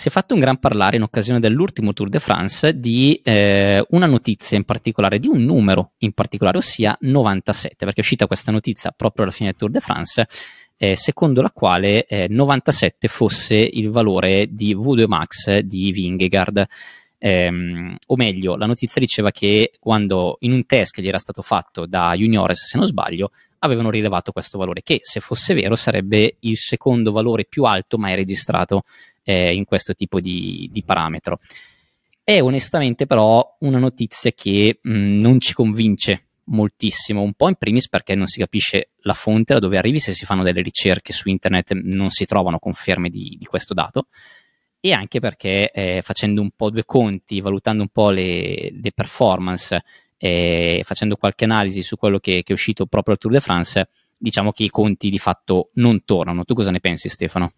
si 0.00 0.08
è 0.08 0.10
fatto 0.10 0.32
un 0.32 0.40
gran 0.40 0.56
parlare 0.56 0.96
in 0.96 1.02
occasione 1.02 1.40
dell'ultimo 1.40 1.92
Tour 1.92 2.08
de 2.08 2.20
France 2.20 2.80
di 2.80 3.20
eh, 3.22 3.84
una 3.90 4.06
notizia 4.06 4.56
in 4.56 4.64
particolare, 4.64 5.18
di 5.18 5.26
un 5.26 5.44
numero 5.44 5.92
in 5.98 6.12
particolare, 6.12 6.56
ossia 6.56 6.96
97, 6.98 7.84
perché 7.84 8.00
è 8.00 8.00
uscita 8.00 8.26
questa 8.26 8.50
notizia 8.50 8.94
proprio 8.96 9.24
alla 9.24 9.34
fine 9.34 9.50
del 9.50 9.58
Tour 9.58 9.70
de 9.70 9.80
France, 9.80 10.26
eh, 10.78 10.96
secondo 10.96 11.42
la 11.42 11.50
quale 11.50 12.06
97 12.08 13.08
fosse 13.08 13.56
il 13.56 13.90
valore 13.90 14.46
di 14.48 14.74
V2 14.74 15.04
Max 15.06 15.58
di 15.58 15.92
Vingegaard. 15.92 16.66
Ehm, 17.18 17.94
o 18.06 18.16
meglio, 18.16 18.56
la 18.56 18.64
notizia 18.64 19.02
diceva 19.02 19.30
che 19.30 19.72
quando 19.78 20.38
in 20.40 20.52
un 20.52 20.64
test 20.64 20.94
che 20.94 21.02
gli 21.02 21.08
era 21.08 21.18
stato 21.18 21.42
fatto 21.42 21.84
da 21.84 22.14
Juniores, 22.14 22.66
se 22.66 22.78
non 22.78 22.86
sbaglio, 22.86 23.32
avevano 23.60 23.90
rilevato 23.90 24.32
questo 24.32 24.58
valore, 24.58 24.82
che 24.82 25.00
se 25.02 25.20
fosse 25.20 25.54
vero 25.54 25.74
sarebbe 25.74 26.36
il 26.40 26.56
secondo 26.56 27.12
valore 27.12 27.44
più 27.44 27.64
alto 27.64 27.98
mai 27.98 28.14
registrato 28.14 28.82
eh, 29.22 29.54
in 29.54 29.64
questo 29.64 29.94
tipo 29.94 30.20
di, 30.20 30.68
di, 30.70 30.82
parametro. 30.82 31.40
È 32.22 32.40
onestamente 32.40 33.06
però 33.06 33.56
una 33.60 33.78
notizia 33.78 34.30
che 34.32 34.78
mh, 34.80 35.18
non 35.18 35.40
ci 35.40 35.52
convince 35.52 36.26
moltissimo, 36.44 37.22
un 37.22 37.34
po' 37.34 37.48
in 37.48 37.54
primis 37.54 37.88
perché 37.88 38.14
non 38.14 38.26
si 38.26 38.40
capisce 38.40 38.90
la 39.02 39.14
fonte 39.14 39.54
da 39.54 39.60
dove 39.60 39.78
arrivi, 39.78 40.00
se 40.00 40.12
si 40.12 40.24
fanno 40.24 40.42
delle 40.42 40.62
ricerche 40.62 41.12
su 41.12 41.28
internet 41.28 41.72
non 41.72 42.10
si 42.10 42.26
trovano 42.26 42.58
conferme 42.58 43.08
di, 43.08 43.36
di 43.38 43.44
questo 43.44 43.72
dato 43.74 44.08
e 44.80 44.92
anche 44.92 45.20
perché 45.20 45.70
eh, 45.70 46.00
facendo 46.02 46.40
un 46.40 46.50
po' 46.56 46.70
due 46.70 46.84
conti, 46.86 47.40
valutando 47.40 47.82
un 47.82 47.88
po' 47.88 48.10
le, 48.10 48.70
le 48.72 48.92
performance, 48.92 49.84
eh, 50.22 50.82
facendo 50.84 51.16
qualche 51.16 51.44
analisi 51.44 51.82
su 51.82 51.96
quello 51.96 52.18
che, 52.18 52.42
che, 52.42 52.50
è 52.50 52.52
uscito 52.52 52.84
proprio 52.84 53.14
al 53.14 53.20
Tour 53.20 53.32
de 53.32 53.40
France, 53.40 53.88
diciamo 54.18 54.52
che 54.52 54.64
i 54.64 54.68
conti 54.68 55.08
di 55.08 55.18
fatto 55.18 55.70
non 55.74 56.04
tornano. 56.04 56.44
Tu 56.44 56.52
cosa 56.52 56.70
ne 56.70 56.78
pensi 56.78 57.08
Stefano? 57.08 57.52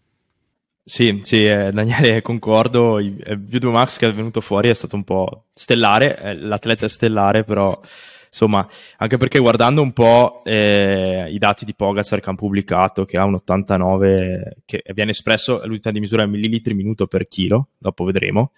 Sì, 0.84 1.20
sì, 1.24 1.44
eh, 1.44 1.72
Daniele, 1.72 2.22
concordo. 2.22 3.00
Il, 3.00 3.20
il 3.26 3.40
View 3.40 3.72
Max 3.72 3.98
che 3.98 4.06
è 4.06 4.12
venuto 4.12 4.40
fuori 4.40 4.68
è 4.68 4.74
stato 4.74 4.94
un 4.94 5.02
po' 5.02 5.46
stellare, 5.52 6.16
eh, 6.20 6.36
l'atleta 6.36 6.86
è 6.86 6.88
stellare, 6.88 7.42
però 7.42 7.80
insomma, 8.28 8.66
anche 8.98 9.16
perché 9.16 9.40
guardando 9.40 9.82
un 9.82 9.92
po' 9.92 10.42
eh, 10.44 11.26
i 11.32 11.38
dati 11.38 11.64
di 11.64 11.74
Pogacar 11.74 12.20
che 12.20 12.28
hanno 12.28 12.36
pubblicato, 12.36 13.04
che 13.04 13.16
ha 13.16 13.24
un 13.24 13.34
89, 13.34 14.58
che 14.64 14.84
viene 14.94 15.10
espresso 15.10 15.62
l'unità 15.64 15.90
di 15.90 15.98
misura 15.98 16.22
in 16.22 16.30
millilitri 16.30 16.74
minuto 16.74 17.08
per 17.08 17.26
chilo, 17.26 17.70
dopo 17.76 18.04
vedremo, 18.04 18.52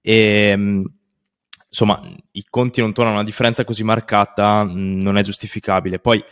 e 0.00 0.50
ehm, 0.50 0.97
insomma, 1.68 2.02
i 2.32 2.44
conti 2.48 2.80
non 2.80 2.92
tornano 2.92 3.16
una 3.16 3.24
differenza 3.24 3.64
così 3.64 3.84
marcata, 3.84 4.64
mh, 4.64 4.72
mm, 4.72 5.00
non 5.00 5.16
è 5.16 5.22
giustificabile. 5.22 5.98
Poi, 5.98 6.22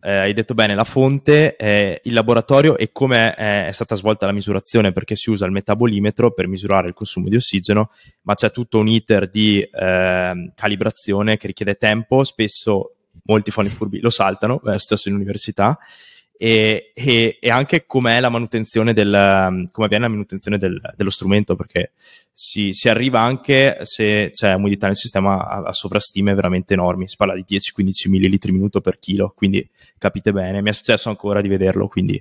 eh, 0.00 0.10
hai 0.10 0.32
detto 0.32 0.54
bene, 0.54 0.74
la 0.74 0.84
fonte, 0.84 1.56
è 1.56 2.00
il 2.04 2.12
laboratorio 2.12 2.76
e 2.76 2.92
come 2.92 3.34
è, 3.34 3.66
è, 3.66 3.72
stata 3.72 3.94
svolta 3.94 4.26
la 4.26 4.32
misurazione, 4.32 4.92
perché 4.92 5.16
si 5.16 5.30
usa 5.30 5.46
il 5.46 5.52
metabolimetro 5.52 6.32
per 6.32 6.46
misurare 6.46 6.88
il 6.88 6.94
consumo 6.94 7.28
di 7.28 7.36
ossigeno, 7.36 7.90
ma 8.22 8.34
c'è 8.34 8.50
tutto 8.50 8.78
un 8.78 8.88
iter 8.88 9.28
di 9.28 9.60
eh, 9.60 10.52
calibrazione 10.54 11.36
che 11.36 11.46
richiede 11.46 11.76
tempo, 11.76 12.24
spesso 12.24 12.96
molti 13.24 13.50
fanno 13.50 13.68
i 13.68 13.70
furbi, 13.70 14.00
lo 14.00 14.10
saltano, 14.10 14.60
è 14.62 14.78
successo 14.78 15.08
in 15.08 15.14
università, 15.14 15.78
e, 16.36 16.92
e, 16.94 17.38
e, 17.40 17.48
anche 17.48 17.86
com'è 17.86 18.18
la 18.18 18.28
manutenzione 18.28 18.92
del, 18.92 19.68
come 19.70 19.86
avviene 19.86 20.04
la 20.04 20.10
manutenzione 20.10 20.58
del, 20.58 20.80
dello 20.96 21.10
strumento, 21.10 21.54
perché 21.54 21.92
si, 22.32 22.72
si, 22.72 22.88
arriva 22.88 23.20
anche 23.20 23.78
se 23.82 24.30
c'è 24.32 24.52
umidità 24.54 24.86
nel 24.86 24.96
sistema 24.96 25.46
a, 25.46 25.62
a, 25.62 25.72
sovrastime 25.72 26.34
veramente 26.34 26.74
enormi, 26.74 27.08
si 27.08 27.16
parla 27.16 27.34
di 27.34 27.44
10-15 27.48 28.08
millilitri 28.08 28.50
minuto 28.50 28.80
per 28.80 28.98
chilo, 28.98 29.32
quindi 29.36 29.66
capite 29.96 30.32
bene, 30.32 30.60
mi 30.60 30.70
è 30.70 30.72
successo 30.72 31.08
ancora 31.08 31.40
di 31.40 31.48
vederlo, 31.48 31.86
quindi 31.86 32.20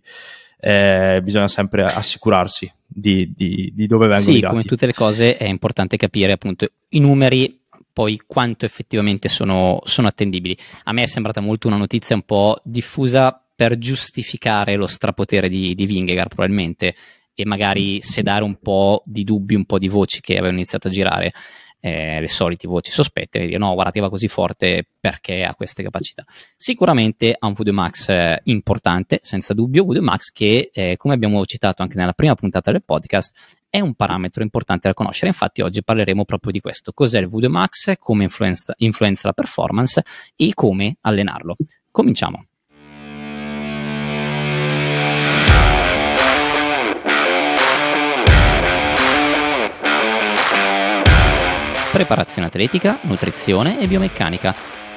eh, 0.59 1.19
bisogna 1.23 1.47
sempre 1.47 1.84
assicurarsi 1.84 2.72
di, 2.86 3.34
di, 3.36 3.72
di 3.73 3.88
dove 3.88 4.08
vengono 4.08 4.31
sì, 4.31 4.38
i 4.38 4.39
dati. 4.41 4.53
come 4.53 4.64
tutte 4.64 4.86
le 4.86 4.94
cose 4.94 5.38
è 5.38 5.47
importante 5.47 5.97
capire 5.97 6.34
appunto 6.34 6.67
i 6.89 7.00
numeri 7.00 7.61
poi 7.91 8.22
quanto 8.25 8.66
effettivamente 8.66 9.30
sono, 9.30 9.80
sono 9.84 10.08
attendibili. 10.08 10.58
A 10.86 10.94
me 10.94 11.03
è 11.03 11.06
sembrata 11.06 11.41
molto 11.41 11.68
una 11.68 11.78
notizia 11.78 12.16
un 12.16 12.24
po' 12.24 12.59
diffusa 12.63 13.43
per 13.63 13.78
giustificare 13.78 14.75
lo 14.75 14.88
strapotere 14.88 15.47
di, 15.47 15.74
di 15.74 15.85
Vingegaard 15.85 16.28
probabilmente 16.28 16.94
e 17.34 17.46
magari 17.46 18.01
sedare 18.01 18.44
un 18.44 18.57
po' 18.59 19.01
di 19.06 19.24
dubbi, 19.24 19.56
un 19.56 19.63
po' 19.63 19.79
di 19.79 19.88
voci 19.88 20.19
che 20.19 20.34
avevano 20.34 20.57
iniziato 20.57 20.90
a 20.90 20.91
girare, 20.91 21.31
eh, 21.79 22.19
le 22.19 22.28
solite 22.28 22.68
voci 22.68 22.91
sospette, 22.91 23.40
e 23.40 23.46
dire 23.46 23.57
no, 23.57 23.74
guardate, 23.74 24.01
va 24.01 24.09
così 24.09 24.28
forte 24.28 24.85
perché 25.00 25.46
ha 25.46 25.56
queste 25.56 25.81
capacità. 25.81 26.25
Sicuramente 26.57 27.34
ha 27.40 27.47
un 27.47 27.53
VD 27.53 27.69
Max 27.69 28.09
eh, 28.09 28.41
importante, 28.44 29.19
senza 29.22 29.53
dubbio, 29.53 29.85
VD 29.85 30.00
Max 30.00 30.31
che, 30.34 30.69
eh, 30.74 30.97
come 30.97 31.13
abbiamo 31.13 31.45
citato 31.45 31.84
anche 31.84 31.95
nella 31.97 32.12
prima 32.12 32.35
puntata 32.35 32.69
del 32.69 32.84
podcast, 32.84 33.34
è 33.69 33.80
un 33.80 33.94
parametro 33.94 34.44
importante 34.44 34.90
da 34.90 34.94
conoscere. 34.94 35.28
Infatti 35.28 35.62
oggi 35.62 35.81
parleremo 35.81 36.25
proprio 36.25 36.51
di 36.51 36.59
questo, 36.59 36.91
cos'è 36.91 37.19
il 37.19 37.30
VD 37.30 37.45
Max, 37.45 37.94
come 37.97 38.24
influenza, 38.24 38.74
influenza 38.80 39.28
la 39.28 39.34
performance 39.34 40.03
e 40.35 40.53
come 40.53 40.97
allenarlo. 41.00 41.56
Cominciamo. 41.90 42.47
Preparazione 52.03 52.47
atletica, 52.47 53.00
nutrizione 53.03 53.80
e 53.80 53.88
biomeccanica. 53.88 54.53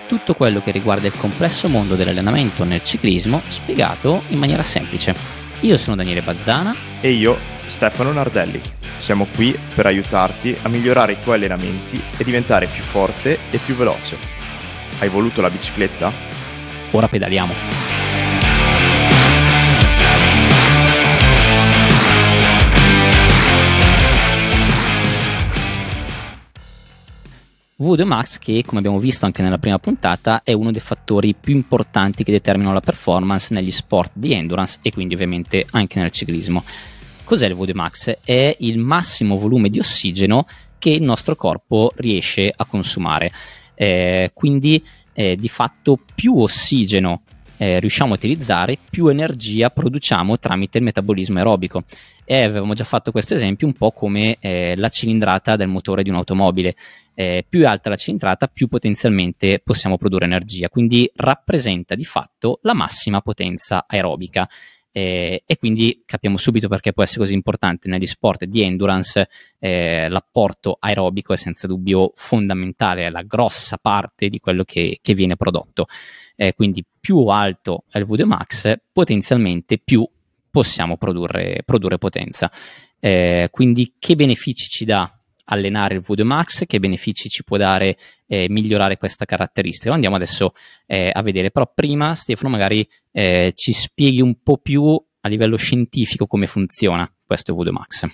Tutto 0.08 0.34
quello 0.34 0.60
che 0.60 0.72
riguarda 0.72 1.06
il 1.06 1.16
complesso 1.16 1.68
mondo 1.68 1.94
dell'allenamento 1.94 2.64
nel 2.64 2.82
ciclismo 2.82 3.40
spiegato 3.48 4.22
in 4.28 4.38
maniera 4.38 4.62
semplice. 4.62 5.14
Io 5.60 5.78
sono 5.78 5.96
Daniele 5.96 6.20
Bazzana 6.20 6.74
e 7.00 7.10
io 7.10 7.38
Stefano 7.64 8.12
Nardelli. 8.12 8.60
Siamo 8.96 9.26
qui 9.34 9.56
per 9.74 9.86
aiutarti 9.86 10.56
a 10.62 10.68
migliorare 10.68 11.12
i 11.12 11.16
tuoi 11.22 11.36
allenamenti 11.36 12.02
e 12.16 12.24
diventare 12.24 12.66
più 12.66 12.82
forte 12.82 13.38
e 13.50 13.58
più 13.58 13.74
veloce. 13.74 14.16
Hai 14.98 15.08
voluto 15.08 15.40
la 15.40 15.50
bicicletta? 15.50 16.10
Ora 16.90 17.08
pedaliamo. 17.08 17.75
V2 27.78 28.04
Max 28.04 28.38
che 28.38 28.62
come 28.64 28.78
abbiamo 28.78 28.98
visto 28.98 29.26
anche 29.26 29.42
nella 29.42 29.58
prima 29.58 29.78
puntata 29.78 30.42
è 30.42 30.54
uno 30.54 30.70
dei 30.70 30.80
fattori 30.80 31.34
più 31.38 31.54
importanti 31.54 32.24
che 32.24 32.32
determinano 32.32 32.72
la 32.72 32.80
performance 32.80 33.52
negli 33.52 33.70
sport 33.70 34.12
di 34.14 34.32
endurance 34.32 34.78
e 34.80 34.90
quindi 34.90 35.12
ovviamente 35.12 35.66
anche 35.72 36.00
nel 36.00 36.10
ciclismo. 36.10 36.64
Cos'è 37.22 37.48
il 37.48 37.54
V2 37.54 37.74
Max? 37.74 38.18
È 38.24 38.56
il 38.60 38.78
massimo 38.78 39.36
volume 39.36 39.68
di 39.68 39.78
ossigeno 39.78 40.46
che 40.78 40.88
il 40.88 41.02
nostro 41.02 41.36
corpo 41.36 41.92
riesce 41.96 42.50
a 42.54 42.64
consumare. 42.64 43.30
Eh, 43.74 44.30
quindi 44.32 44.82
eh, 45.12 45.36
di 45.36 45.48
fatto 45.48 45.98
più 46.14 46.38
ossigeno 46.38 47.24
eh, 47.56 47.80
riusciamo 47.80 48.12
a 48.12 48.16
utilizzare, 48.16 48.78
più 48.90 49.08
energia 49.08 49.70
produciamo 49.70 50.38
tramite 50.38 50.78
il 50.78 50.84
metabolismo 50.84 51.38
aerobico. 51.38 51.82
E 52.24 52.42
avevamo 52.42 52.74
già 52.74 52.84
fatto 52.84 53.12
questo 53.12 53.34
esempio 53.34 53.66
un 53.66 53.72
po' 53.72 53.92
come 53.92 54.36
eh, 54.40 54.74
la 54.76 54.88
cilindrata 54.88 55.56
del 55.56 55.68
motore 55.68 56.02
di 56.02 56.10
un'automobile 56.10 56.74
eh, 57.14 57.46
più 57.48 57.62
è 57.62 57.66
alta 57.66 57.88
la 57.88 57.96
cilindrata, 57.96 58.46
più 58.46 58.68
potenzialmente 58.68 59.60
possiamo 59.64 59.96
produrre 59.96 60.26
energia, 60.26 60.68
quindi 60.68 61.10
rappresenta 61.14 61.94
di 61.94 62.04
fatto 62.04 62.58
la 62.62 62.74
massima 62.74 63.22
potenza 63.22 63.86
aerobica. 63.88 64.46
Eh, 64.96 65.42
e 65.44 65.58
quindi 65.58 66.04
capiamo 66.06 66.38
subito 66.38 66.68
perché 66.68 66.94
può 66.94 67.02
essere 67.02 67.18
così 67.18 67.34
importante 67.34 67.86
negli 67.86 68.06
sport 68.06 68.46
di 68.46 68.62
endurance. 68.62 69.28
Eh, 69.58 70.08
l'apporto 70.08 70.78
aerobico 70.80 71.34
è 71.34 71.36
senza 71.36 71.66
dubbio 71.66 72.14
fondamentale, 72.16 73.04
è 73.04 73.10
la 73.10 73.20
grossa 73.20 73.76
parte 73.76 74.30
di 74.30 74.40
quello 74.40 74.64
che, 74.64 74.98
che 75.02 75.12
viene 75.12 75.36
prodotto. 75.36 75.84
Eh, 76.34 76.54
quindi 76.54 76.82
più 76.98 77.26
alto 77.26 77.84
è 77.90 77.98
il 77.98 78.06
VD 78.06 78.22
max, 78.22 78.74
potenzialmente 78.90 79.76
più 79.76 80.08
possiamo 80.50 80.96
produrre, 80.96 81.60
produrre 81.62 81.98
potenza. 81.98 82.50
Eh, 82.98 83.48
quindi 83.50 83.96
che 83.98 84.16
benefici 84.16 84.66
ci 84.66 84.86
dà 84.86 85.15
allenare 85.46 85.94
il 85.96 86.04
VO2 86.06 86.22
Max, 86.22 86.66
che 86.66 86.78
benefici 86.78 87.28
ci 87.28 87.42
può 87.44 87.56
dare 87.56 87.96
eh, 88.26 88.46
migliorare 88.48 88.96
questa 88.96 89.24
caratteristica. 89.24 89.88
Lo 89.88 89.94
andiamo 89.94 90.16
adesso 90.16 90.52
eh, 90.86 91.10
a 91.12 91.22
vedere, 91.22 91.50
però 91.50 91.70
prima 91.72 92.14
Stefano 92.14 92.50
magari 92.50 92.86
eh, 93.12 93.52
ci 93.54 93.72
spieghi 93.72 94.20
un 94.20 94.42
po' 94.42 94.58
più 94.58 94.84
a 95.20 95.28
livello 95.28 95.56
scientifico 95.56 96.26
come 96.26 96.46
funziona 96.46 97.10
questo 97.24 97.54
VO2 97.54 97.70
Max. 97.70 98.08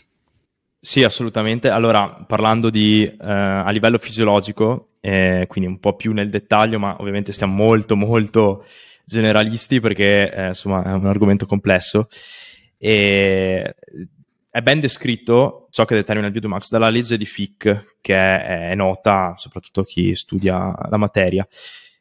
Sì, 0.84 1.04
assolutamente. 1.04 1.68
Allora, 1.68 2.24
parlando 2.26 2.68
di 2.68 3.04
eh, 3.04 3.16
a 3.18 3.70
livello 3.70 3.98
fisiologico, 3.98 4.94
eh, 5.00 5.44
quindi 5.48 5.70
un 5.70 5.78
po' 5.78 5.94
più 5.94 6.12
nel 6.12 6.28
dettaglio, 6.28 6.78
ma 6.80 6.96
ovviamente 6.98 7.30
stiamo 7.32 7.54
molto 7.54 7.94
molto 7.96 8.64
generalisti 9.04 9.80
perché 9.80 10.32
eh, 10.32 10.46
insomma 10.48 10.82
è 10.84 10.92
un 10.92 11.06
argomento 11.06 11.46
complesso. 11.46 12.08
E 12.78 13.76
è 14.52 14.60
ben 14.60 14.80
descritto 14.80 15.68
ciò 15.70 15.86
che 15.86 15.94
determina 15.94 16.26
il 16.26 16.32
Biodomax 16.34 16.68
dalla 16.68 16.90
legge 16.90 17.16
di 17.16 17.24
Fick, 17.24 17.96
che 18.02 18.14
è, 18.14 18.74
nota 18.74 19.32
soprattutto 19.38 19.80
a 19.80 19.84
chi 19.86 20.14
studia 20.14 20.74
la 20.90 20.98
materia. 20.98 21.48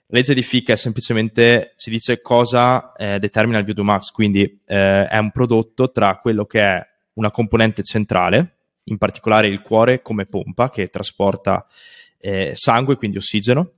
La 0.08 0.18
legge 0.18 0.34
di 0.34 0.44
Fick 0.44 0.70
è 0.70 0.76
semplicemente, 0.76 1.74
ci 1.78 1.90
dice 1.90 2.20
cosa 2.20 2.92
eh, 2.92 3.20
determina 3.20 3.58
il 3.58 3.64
Biodomax, 3.64 4.12
quindi 4.12 4.42
eh, 4.66 5.08
è 5.08 5.18
un 5.18 5.32
prodotto 5.32 5.92
tra 5.92 6.18
quello 6.18 6.44
che 6.44 6.60
è 6.60 6.86
una 7.14 7.32
componente 7.32 7.84
centrale, 7.84 8.58
in 8.84 8.98
particolare 8.98 9.48
il 9.48 9.62
cuore 9.62 10.02
come 10.02 10.26
pompa 10.26 10.70
che 10.70 10.90
trasporta 10.90 11.66
eh, 12.18 12.52
sangue, 12.54 12.98
quindi 12.98 13.16
ossigeno, 13.16 13.76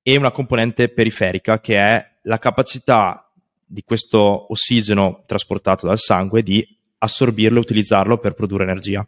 e 0.00 0.16
una 0.16 0.30
componente 0.30 0.90
periferica 0.90 1.58
che 1.58 1.76
è 1.76 2.08
la 2.22 2.38
capacità 2.38 3.28
di 3.66 3.82
questo 3.82 4.52
ossigeno 4.52 5.24
trasportato 5.26 5.88
dal 5.88 5.98
sangue 5.98 6.44
di 6.44 6.64
assorbirlo 7.02 7.58
e 7.58 7.60
utilizzarlo 7.60 8.18
per 8.18 8.34
produrre 8.34 8.62
energia. 8.64 9.06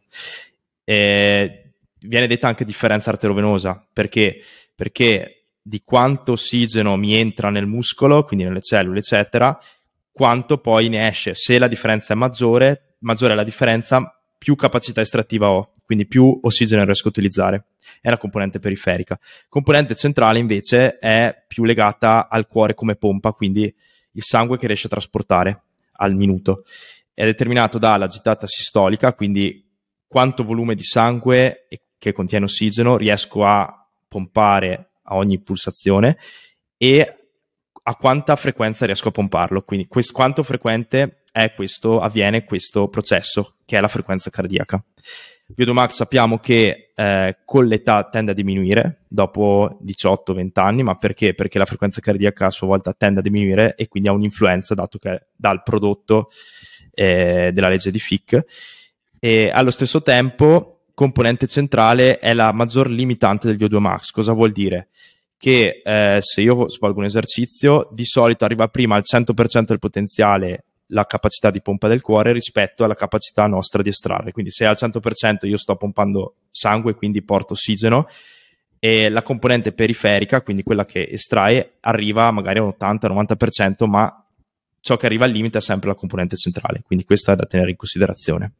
E 0.84 1.72
viene 2.00 2.26
detta 2.26 2.48
anche 2.48 2.64
differenza 2.64 3.10
arterovenosa 3.10 3.86
perché, 3.92 4.40
perché 4.74 5.46
di 5.62 5.82
quanto 5.82 6.32
ossigeno 6.32 6.96
mi 6.96 7.14
entra 7.14 7.50
nel 7.50 7.66
muscolo, 7.66 8.24
quindi 8.24 8.44
nelle 8.44 8.60
cellule, 8.60 8.98
eccetera, 8.98 9.58
quanto 10.12 10.58
poi 10.58 10.88
ne 10.88 11.08
esce. 11.08 11.34
Se 11.34 11.58
la 11.58 11.68
differenza 11.68 12.12
è 12.12 12.16
maggiore, 12.16 12.96
maggiore 13.00 13.32
è 13.32 13.36
la 13.36 13.44
differenza, 13.44 14.20
più 14.36 14.56
capacità 14.56 15.00
estrattiva 15.00 15.50
ho, 15.50 15.74
quindi 15.84 16.06
più 16.06 16.38
ossigeno 16.42 16.84
riesco 16.84 17.06
a 17.06 17.10
utilizzare. 17.10 17.64
È 18.00 18.10
la 18.10 18.18
componente 18.18 18.58
periferica. 18.58 19.18
Componente 19.48 19.94
centrale 19.94 20.38
invece 20.38 20.98
è 20.98 21.44
più 21.46 21.64
legata 21.64 22.28
al 22.28 22.46
cuore 22.46 22.74
come 22.74 22.96
pompa, 22.96 23.32
quindi 23.32 23.74
il 24.12 24.22
sangue 24.22 24.58
che 24.58 24.66
riesce 24.66 24.86
a 24.86 24.90
trasportare 24.90 25.62
al 25.96 26.14
minuto. 26.14 26.64
È 27.14 27.24
determinato 27.24 27.78
dalla 27.78 28.08
gittata 28.08 28.46
sistolica, 28.46 29.14
quindi 29.14 29.64
quanto 30.06 30.44
volume 30.44 30.74
di 30.74 30.82
sangue 30.82 31.68
che 31.96 32.12
contiene 32.12 32.44
ossigeno 32.44 32.96
riesco 32.96 33.44
a 33.44 33.88
pompare 34.08 34.90
a 35.04 35.16
ogni 35.16 35.40
pulsazione 35.40 36.18
e 36.76 37.18
a 37.86 37.96
quanta 37.96 38.36
frequenza 38.36 38.86
riesco 38.86 39.08
a 39.08 39.12
pomparlo. 39.12 39.62
Quindi 39.62 39.86
quest- 39.86 40.12
quanto 40.12 40.42
frequente 40.42 41.22
è 41.32 41.52
questo, 41.54 42.00
avviene 42.00 42.44
questo 42.44 42.88
processo, 42.88 43.56
che 43.64 43.76
è 43.76 43.80
la 43.80 43.88
frequenza 43.88 44.30
cardiaca. 44.30 44.82
Biodomax 45.46 45.92
sappiamo 45.92 46.38
che 46.38 46.92
eh, 46.94 47.38
con 47.44 47.66
l'età 47.66 48.08
tende 48.08 48.30
a 48.30 48.34
diminuire 48.34 49.04
dopo 49.08 49.78
18-20 49.84 50.50
anni, 50.54 50.82
ma 50.82 50.94
perché? 50.94 51.34
Perché 51.34 51.58
la 51.58 51.66
frequenza 51.66 52.00
cardiaca 52.00 52.46
a 52.46 52.50
sua 52.50 52.66
volta 52.66 52.94
tende 52.94 53.20
a 53.20 53.22
diminuire 53.22 53.74
e 53.74 53.88
quindi 53.88 54.08
ha 54.08 54.12
un'influenza 54.12 54.74
dato 54.74 54.98
che 54.98 55.26
dal 55.36 55.62
prodotto 55.62 56.30
eh, 56.94 57.50
della 57.52 57.68
legge 57.68 57.90
di 57.90 57.98
Fick. 57.98 58.44
E 59.18 59.50
allo 59.50 59.70
stesso 59.70 60.02
tempo, 60.02 60.84
componente 60.94 61.46
centrale 61.46 62.18
è 62.18 62.32
la 62.34 62.52
maggior 62.52 62.88
limitante 62.88 63.46
del 63.46 63.56
VO2 63.56 63.78
max. 63.78 64.10
Cosa 64.10 64.32
vuol 64.32 64.52
dire? 64.52 64.88
Che 65.36 65.82
eh, 65.84 66.18
se 66.20 66.40
io 66.40 66.68
svolgo 66.68 67.00
un 67.00 67.06
esercizio, 67.06 67.88
di 67.92 68.04
solito 68.04 68.44
arriva 68.44 68.68
prima 68.68 68.96
al 68.96 69.02
100% 69.04 69.64
del 69.64 69.78
potenziale 69.78 70.64
la 70.88 71.06
capacità 71.06 71.50
di 71.50 71.62
pompa 71.62 71.88
del 71.88 72.00
cuore 72.00 72.32
rispetto 72.32 72.84
alla 72.84 72.94
capacità 72.94 73.46
nostra 73.46 73.82
di 73.82 73.88
estrarre. 73.88 74.32
Quindi 74.32 74.50
se 74.50 74.64
al 74.64 74.76
100% 74.78 75.46
io 75.46 75.56
sto 75.56 75.76
pompando 75.76 76.36
sangue, 76.50 76.94
quindi 76.94 77.22
porto 77.22 77.54
ossigeno, 77.54 78.06
e 78.78 79.08
la 79.08 79.22
componente 79.22 79.72
periferica, 79.72 80.42
quindi 80.42 80.62
quella 80.62 80.84
che 80.84 81.08
estrae, 81.10 81.76
arriva 81.80 82.30
magari 82.30 82.58
a 82.58 82.64
un 82.64 82.74
80-90%, 82.78 83.86
ma 83.86 84.23
ciò 84.84 84.98
che 84.98 85.06
arriva 85.06 85.24
al 85.24 85.30
limite 85.30 85.58
è 85.58 85.60
sempre 85.62 85.88
la 85.88 85.94
componente 85.94 86.36
centrale. 86.36 86.82
Quindi 86.84 87.06
questo 87.06 87.32
è 87.32 87.36
da 87.36 87.46
tenere 87.46 87.70
in 87.70 87.76
considerazione. 87.76 88.52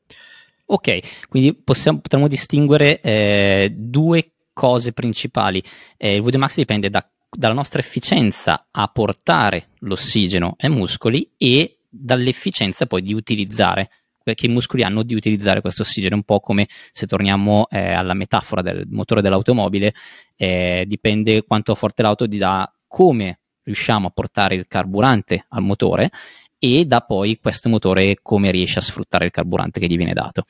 Ok, 0.66 1.26
quindi 1.28 1.52
possiamo, 1.52 2.00
potremmo 2.00 2.28
distinguere 2.28 2.98
eh, 3.02 3.70
due 3.76 4.30
cose 4.54 4.92
principali. 4.92 5.62
Eh, 5.98 6.14
il 6.14 6.22
VDMAX 6.22 6.56
dipende 6.56 6.88
da, 6.88 7.06
dalla 7.30 7.52
nostra 7.52 7.80
efficienza 7.80 8.68
a 8.70 8.88
portare 8.88 9.68
l'ossigeno 9.80 10.54
ai 10.60 10.70
muscoli 10.70 11.30
e 11.36 11.80
dall'efficienza 11.90 12.86
poi 12.86 13.02
di 13.02 13.12
utilizzare 13.12 13.90
che 14.24 14.46
i 14.46 14.48
muscoli 14.48 14.82
hanno 14.82 15.02
di 15.02 15.14
utilizzare 15.14 15.60
questo 15.60 15.82
ossigeno, 15.82 16.14
un 16.14 16.22
po' 16.22 16.40
come 16.40 16.66
se 16.92 17.06
torniamo 17.06 17.66
eh, 17.68 17.92
alla 17.92 18.14
metafora 18.14 18.62
del 18.62 18.86
motore 18.88 19.20
dell'automobile, 19.20 19.92
eh, 20.36 20.84
dipende 20.88 21.42
quanto 21.42 21.74
forte 21.74 22.00
l'auto 22.00 22.26
da 22.26 22.72
come 22.86 23.40
riusciamo 23.64 24.08
a 24.08 24.10
portare 24.10 24.54
il 24.54 24.66
carburante 24.68 25.46
al 25.48 25.62
motore 25.62 26.10
e 26.58 26.84
da 26.84 27.00
poi 27.00 27.38
questo 27.40 27.68
motore 27.68 28.18
come 28.22 28.50
riesce 28.50 28.78
a 28.78 28.82
sfruttare 28.82 29.26
il 29.26 29.30
carburante 29.30 29.80
che 29.80 29.86
gli 29.86 29.96
viene 29.96 30.12
dato. 30.12 30.44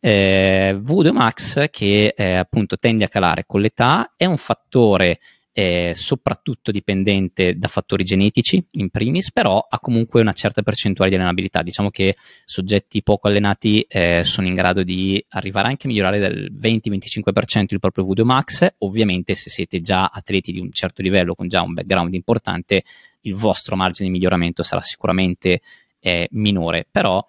Eh, 0.00 0.76
V2 0.82 1.12
Max 1.12 1.70
che 1.70 2.12
eh, 2.16 2.34
appunto 2.34 2.76
tende 2.76 3.04
a 3.04 3.08
calare 3.08 3.44
con 3.46 3.60
l'età 3.60 4.14
è 4.16 4.24
un 4.24 4.36
fattore 4.36 5.20
è 5.52 5.92
soprattutto 5.94 6.70
dipendente 6.70 7.58
da 7.58 7.68
fattori 7.68 8.04
genetici 8.04 8.64
in 8.72 8.88
primis, 8.88 9.30
però 9.30 9.64
ha 9.68 9.78
comunque 9.80 10.22
una 10.22 10.32
certa 10.32 10.62
percentuale 10.62 11.10
di 11.10 11.16
allenabilità. 11.16 11.62
Diciamo 11.62 11.90
che 11.90 12.16
soggetti 12.44 13.02
poco 13.02 13.28
allenati 13.28 13.82
eh, 13.82 14.22
sono 14.24 14.46
in 14.46 14.54
grado 14.54 14.82
di 14.82 15.22
arrivare 15.28 15.68
anche 15.68 15.86
a 15.86 15.90
migliorare 15.90 16.18
del 16.18 16.52
20-25% 16.58 17.66
il 17.68 17.78
proprio 17.80 18.04
VO2 18.04 18.22
max. 18.22 18.74
Ovviamente, 18.78 19.34
se 19.34 19.50
siete 19.50 19.82
già 19.82 20.06
atleti 20.06 20.52
di 20.52 20.58
un 20.58 20.72
certo 20.72 21.02
livello, 21.02 21.34
con 21.34 21.48
già 21.48 21.60
un 21.60 21.74
background 21.74 22.14
importante, 22.14 22.82
il 23.22 23.34
vostro 23.34 23.76
margine 23.76 24.08
di 24.08 24.14
miglioramento 24.14 24.62
sarà 24.62 24.80
sicuramente 24.80 25.60
eh, 26.00 26.28
minore, 26.32 26.86
però 26.90 27.24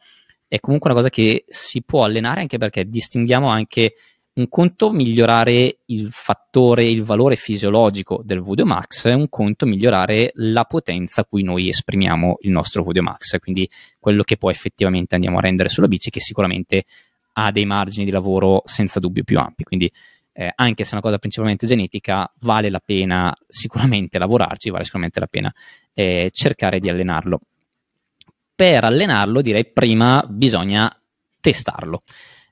è 0.48 0.60
comunque 0.60 0.92
una 0.92 1.00
cosa 1.00 1.10
che 1.10 1.44
si 1.48 1.81
può 1.81 2.04
allenare 2.04 2.42
anche 2.42 2.58
perché 2.58 2.88
distinguiamo 2.88 3.48
anche 3.48 3.96
un 4.35 4.50
conto 4.50 4.91
migliorare 4.91 5.81
il 5.85 6.12
fattore, 6.12 6.85
il 6.85 7.03
valore 7.03 7.35
fisiologico 7.35 8.21
del 8.24 8.41
VO2 8.41 8.63
max, 8.63 9.13
un 9.13 9.30
conto 9.30 9.68
migliorare 9.68 10.31
la 10.35 10.63
potenza 10.63 11.21
a 11.21 11.25
cui 11.25 11.44
noi 11.44 11.69
esprimiamo 11.69 12.38
il 12.41 12.50
nostro 12.50 12.83
VO2 12.83 13.01
max, 13.01 13.38
quindi 13.39 13.69
quello 14.00 14.24
che 14.24 14.38
poi 14.38 14.51
effettivamente 14.51 15.13
andiamo 15.13 15.38
a 15.38 15.41
rendere 15.41 15.69
sulla 15.69 15.88
bici, 15.88 16.09
che 16.09 16.19
sicuramente 16.19 16.85
ha 17.33 17.51
dei 17.51 17.65
margini 17.65 18.06
di 18.06 18.12
lavoro 18.12 18.62
senza 18.65 19.00
dubbio 19.00 19.24
più 19.24 19.38
ampi. 19.38 19.63
Quindi 19.63 19.91
eh, 20.31 20.51
anche 20.56 20.83
se 20.83 20.91
è 20.91 20.94
una 20.94 21.03
cosa 21.03 21.19
principalmente 21.19 21.68
genetica, 21.68 22.31
vale 22.39 22.71
la 22.71 22.81
pena 22.83 23.35
sicuramente 23.47 24.18
lavorarci, 24.18 24.71
vale 24.71 24.83
sicuramente 24.83 25.19
la 25.19 25.27
pena 25.27 25.53
eh, 25.94 26.30
cercare 26.33 26.80
di 26.80 26.89
allenarlo. 26.89 27.39
Per 28.56 28.83
allenarlo, 28.83 29.41
direi 29.41 29.65
prima 29.71 30.25
bisogna 30.27 30.91
testarlo 31.39 32.01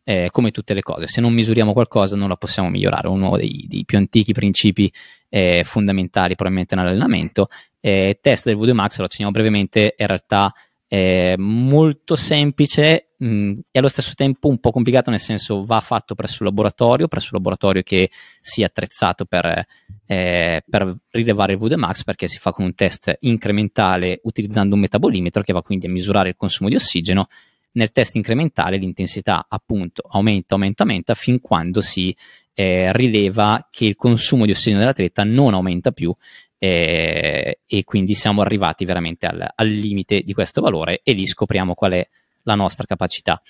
eh, 0.03 0.29
come 0.31 0.51
tutte 0.51 0.73
le 0.73 0.81
cose, 0.81 1.07
se 1.07 1.21
non 1.21 1.33
misuriamo 1.33 1.73
qualcosa 1.73 2.15
non 2.15 2.29
la 2.29 2.35
possiamo 2.35 2.69
migliorare, 2.69 3.07
uno 3.07 3.35
dei, 3.37 3.65
dei 3.67 3.85
più 3.85 3.97
antichi 3.97 4.33
principi 4.33 4.91
eh, 5.29 5.63
fondamentali 5.63 6.35
probabilmente 6.35 6.75
nell'allenamento. 6.75 7.47
Eh, 7.79 8.19
test 8.21 8.45
del 8.45 8.57
VO2 8.57 8.73
Max, 8.73 8.97
lo 8.97 9.05
accenniamo 9.05 9.31
brevemente, 9.31 9.95
in 9.97 10.07
realtà 10.07 10.53
è 10.91 11.35
molto 11.37 12.17
semplice 12.17 13.11
mh, 13.17 13.59
e 13.71 13.79
allo 13.79 13.87
stesso 13.87 14.11
tempo 14.13 14.49
un 14.49 14.59
po' 14.59 14.71
complicato, 14.71 15.09
nel 15.09 15.21
senso 15.21 15.63
va 15.63 15.79
fatto 15.79 16.15
presso 16.15 16.43
il 16.43 16.49
laboratorio, 16.49 17.07
presso 17.07 17.29
un 17.31 17.37
laboratorio 17.37 17.81
che 17.81 18.09
sia 18.41 18.65
attrezzato 18.65 19.23
per, 19.23 19.65
eh, 20.05 20.61
per 20.67 20.97
rilevare 21.11 21.53
il 21.53 21.59
VO2 21.59 21.77
Max 21.77 22.03
perché 22.03 22.27
si 22.27 22.39
fa 22.39 22.51
con 22.51 22.65
un 22.65 22.75
test 22.75 23.15
incrementale 23.21 24.19
utilizzando 24.23 24.75
un 24.75 24.81
metabolimetro 24.81 25.43
che 25.43 25.53
va 25.53 25.61
quindi 25.61 25.85
a 25.85 25.89
misurare 25.89 26.27
il 26.29 26.35
consumo 26.35 26.67
di 26.67 26.75
ossigeno 26.75 27.27
nel 27.73 27.91
test 27.91 28.15
incrementale 28.15 28.77
l'intensità 28.77 29.45
appunto 29.47 30.03
aumenta, 30.09 30.55
aumenta, 30.55 30.83
aumenta 30.83 31.13
fin 31.13 31.39
quando 31.39 31.81
si 31.81 32.15
eh, 32.53 32.91
rileva 32.93 33.67
che 33.71 33.85
il 33.85 33.95
consumo 33.95 34.45
di 34.45 34.51
ossigeno 34.51 34.79
dell'atleta 34.79 35.23
non 35.23 35.53
aumenta 35.53 35.91
più 35.91 36.13
eh, 36.57 37.59
e 37.65 37.83
quindi 37.83 38.13
siamo 38.13 38.41
arrivati 38.41 38.85
veramente 38.85 39.25
al, 39.25 39.51
al, 39.55 39.67
limite 39.67 40.21
di 40.21 40.33
questo 40.33 40.61
valore 40.61 41.01
e 41.03 41.13
lì 41.13 41.25
scopriamo 41.25 41.73
qual 41.73 41.93
è 41.93 42.07
la 42.43 42.55
nostra 42.55 42.85
capacità. 42.85 43.41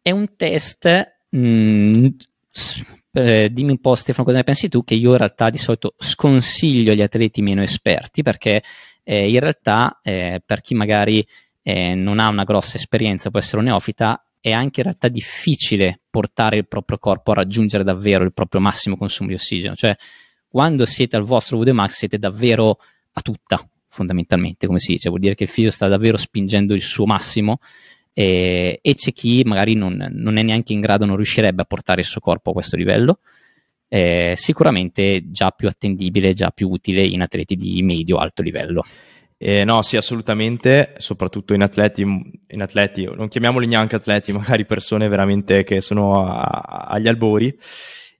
È 0.00 0.10
un 0.10 0.34
test, 0.36 1.16
mh, 1.28 1.38
mm, 1.38 2.06
eh, 3.12 3.52
dimmi 3.52 3.70
un 3.72 3.80
po' 3.80 3.94
Stefano 3.94 4.24
cosa 4.24 4.38
ne 4.38 4.44
pensi 4.44 4.68
tu, 4.68 4.82
che 4.82 4.94
io 4.94 5.10
in 5.10 5.18
realtà 5.18 5.50
di 5.50 5.58
solito 5.58 5.94
sconsiglio 5.98 6.92
agli 6.92 7.02
atleti 7.02 7.42
meno 7.42 7.60
esperti 7.60 8.22
perché 8.22 8.62
eh, 9.02 9.28
in 9.28 9.40
realtà 9.40 10.00
eh, 10.02 10.40
per 10.44 10.62
chi 10.62 10.74
magari 10.74 11.26
eh, 11.68 11.94
non 11.94 12.18
ha 12.18 12.28
una 12.28 12.44
grossa 12.44 12.78
esperienza, 12.78 13.28
può 13.28 13.38
essere 13.38 13.58
un 13.58 13.64
neofita, 13.64 14.24
è 14.40 14.52
anche 14.52 14.80
in 14.80 14.84
realtà 14.84 15.08
difficile 15.08 16.00
portare 16.08 16.56
il 16.56 16.66
proprio 16.66 16.96
corpo 16.96 17.32
a 17.32 17.34
raggiungere 17.34 17.84
davvero 17.84 18.24
il 18.24 18.32
proprio 18.32 18.62
massimo 18.62 18.96
consumo 18.96 19.28
di 19.28 19.34
ossigeno. 19.34 19.74
Cioè, 19.74 19.94
quando 20.48 20.86
siete 20.86 21.16
al 21.16 21.24
vostro 21.24 21.58
VD 21.58 21.68
max 21.68 21.96
siete 21.96 22.16
davvero 22.18 22.78
a 23.12 23.20
tutta, 23.20 23.62
fondamentalmente, 23.86 24.66
come 24.66 24.78
si 24.78 24.92
dice, 24.92 25.10
vuol 25.10 25.20
dire 25.20 25.34
che 25.34 25.42
il 25.42 25.50
fisio 25.50 25.70
sta 25.70 25.88
davvero 25.88 26.16
spingendo 26.16 26.72
il 26.72 26.80
suo 26.80 27.04
massimo 27.04 27.58
eh, 28.14 28.78
e 28.80 28.94
c'è 28.94 29.12
chi 29.12 29.42
magari 29.44 29.74
non, 29.74 30.08
non, 30.10 30.38
è 30.38 30.42
neanche 30.42 30.72
in 30.72 30.80
grado, 30.80 31.04
non 31.04 31.16
riuscirebbe 31.16 31.60
a 31.60 31.66
portare 31.66 32.00
il 32.00 32.06
suo 32.06 32.22
corpo 32.22 32.48
a 32.48 32.54
questo 32.54 32.78
livello. 32.78 33.18
Eh, 33.88 34.32
sicuramente 34.38 35.30
già 35.30 35.50
più 35.50 35.68
attendibile, 35.68 36.32
già 36.32 36.50
più 36.50 36.70
utile 36.70 37.04
in 37.04 37.20
atleti 37.20 37.56
di 37.56 37.82
medio-alto 37.82 38.40
livello. 38.40 38.82
Eh, 39.40 39.62
no, 39.64 39.82
sì, 39.82 39.96
assolutamente, 39.96 40.94
soprattutto 40.98 41.54
in 41.54 41.62
atleti, 41.62 42.02
in 42.02 42.60
atleti, 42.60 43.04
non 43.04 43.28
chiamiamoli 43.28 43.68
neanche 43.68 43.94
atleti, 43.94 44.32
magari 44.34 44.66
persone 44.66 45.06
veramente 45.06 45.62
che 45.62 45.80
sono 45.80 46.26
a, 46.26 46.86
agli 46.88 47.06
albori 47.06 47.56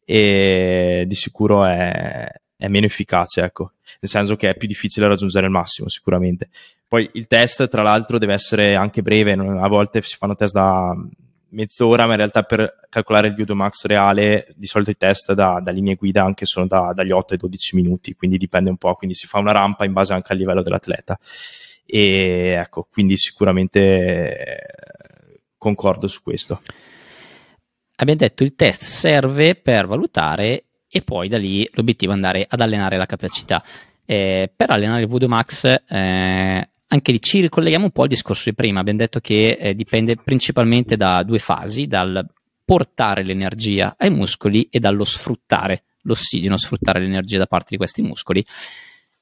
e 0.05 1.05
di 1.07 1.15
sicuro 1.17 1.65
è, 1.65 2.29
è, 2.57 2.69
meno 2.69 2.87
efficace, 2.87 3.43
ecco, 3.43 3.73
nel 4.01 4.11
senso 4.11 4.37
che 4.37 4.51
è 4.51 4.57
più 4.57 4.69
difficile 4.69 5.09
raggiungere 5.09 5.47
il 5.47 5.53
massimo, 5.53 5.89
sicuramente. 5.89 6.51
Poi 6.87 7.11
il 7.15 7.27
test, 7.27 7.69
tra 7.69 7.83
l'altro, 7.83 8.19
deve 8.19 8.35
essere 8.35 8.77
anche 8.77 9.03
breve, 9.03 9.33
a 9.33 9.69
volte 9.69 10.01
si 10.03 10.17
fanno 10.17 10.37
test 10.37 10.55
da 10.55 10.95
mezz'ora, 11.51 12.07
ma 12.07 12.13
in 12.13 12.19
realtà 12.19 12.43
per 12.43 12.81
calcolare 12.89 13.29
il 13.29 13.35
VO2 13.35 13.53
max 13.53 13.85
reale 13.85 14.49
di 14.57 14.67
solito 14.67 14.91
i 14.91 14.97
test 14.97 15.33
da, 15.33 15.61
da 15.63 15.71
linee 15.71 15.95
guida 15.95 16.23
anche 16.23 16.47
sono 16.47 16.67
da, 16.67 16.93
dagli 16.95 17.11
8 17.11 17.35
ai 17.35 17.39
12 17.39 17.77
minuti, 17.77 18.15
quindi 18.15 18.39
dipende 18.39 18.71
un 18.71 18.77
po', 18.77 18.95
quindi 18.95 19.15
si 19.15 19.27
fa 19.27 19.39
una 19.39 19.53
rampa 19.53 19.85
in 19.85 19.93
base 19.93 20.13
anche 20.13 20.33
al 20.33 20.39
livello 20.39 20.63
dell'atleta. 20.63 21.19
E 21.85 22.55
ecco, 22.59 22.87
quindi 22.91 23.17
sicuramente 23.17 23.81
eh, 23.81 25.41
concordo 25.57 26.07
su 26.07 26.23
questo. 26.23 26.61
Abbiamo 27.97 28.21
detto 28.21 28.43
il 28.45 28.55
test 28.55 28.83
serve 28.83 29.55
per 29.55 29.87
valutare 29.87 30.65
e 30.87 31.03
poi 31.03 31.29
da 31.29 31.39
lì 31.39 31.69
l'obiettivo 31.73 32.13
è 32.13 32.15
andare 32.15 32.47
ad 32.49 32.61
allenare 32.61 32.97
la 32.97 33.07
capacità. 33.07 33.63
Eh, 34.05 34.51
per 34.55 34.71
allenare 34.71 35.03
il 35.03 35.09
VO2 35.09 35.27
max 35.27 35.65
eh, 35.89 36.69
anche 36.89 37.13
lì 37.13 37.21
ci 37.21 37.41
ricolleghiamo 37.41 37.85
un 37.85 37.91
po' 37.91 38.03
al 38.03 38.09
discorso 38.09 38.49
di 38.49 38.55
prima, 38.55 38.81
abbiamo 38.81 38.99
detto 38.99 39.21
che 39.21 39.59
eh, 39.61 39.75
dipende 39.75 40.17
principalmente 40.17 40.97
da 40.97 41.23
due 41.23 41.39
fasi, 41.39 41.87
dal 41.87 42.27
portare 42.65 43.23
l'energia 43.23 43.95
ai 43.99 44.11
muscoli 44.11 44.69
e 44.71 44.79
dallo 44.79 45.05
sfruttare 45.05 45.85
l'ossigeno, 46.03 46.57
sfruttare 46.57 47.01
l'energia 47.01 47.39
da 47.39 47.47
parte 47.47 47.69
di 47.71 47.77
questi 47.77 48.03
muscoli. 48.03 48.45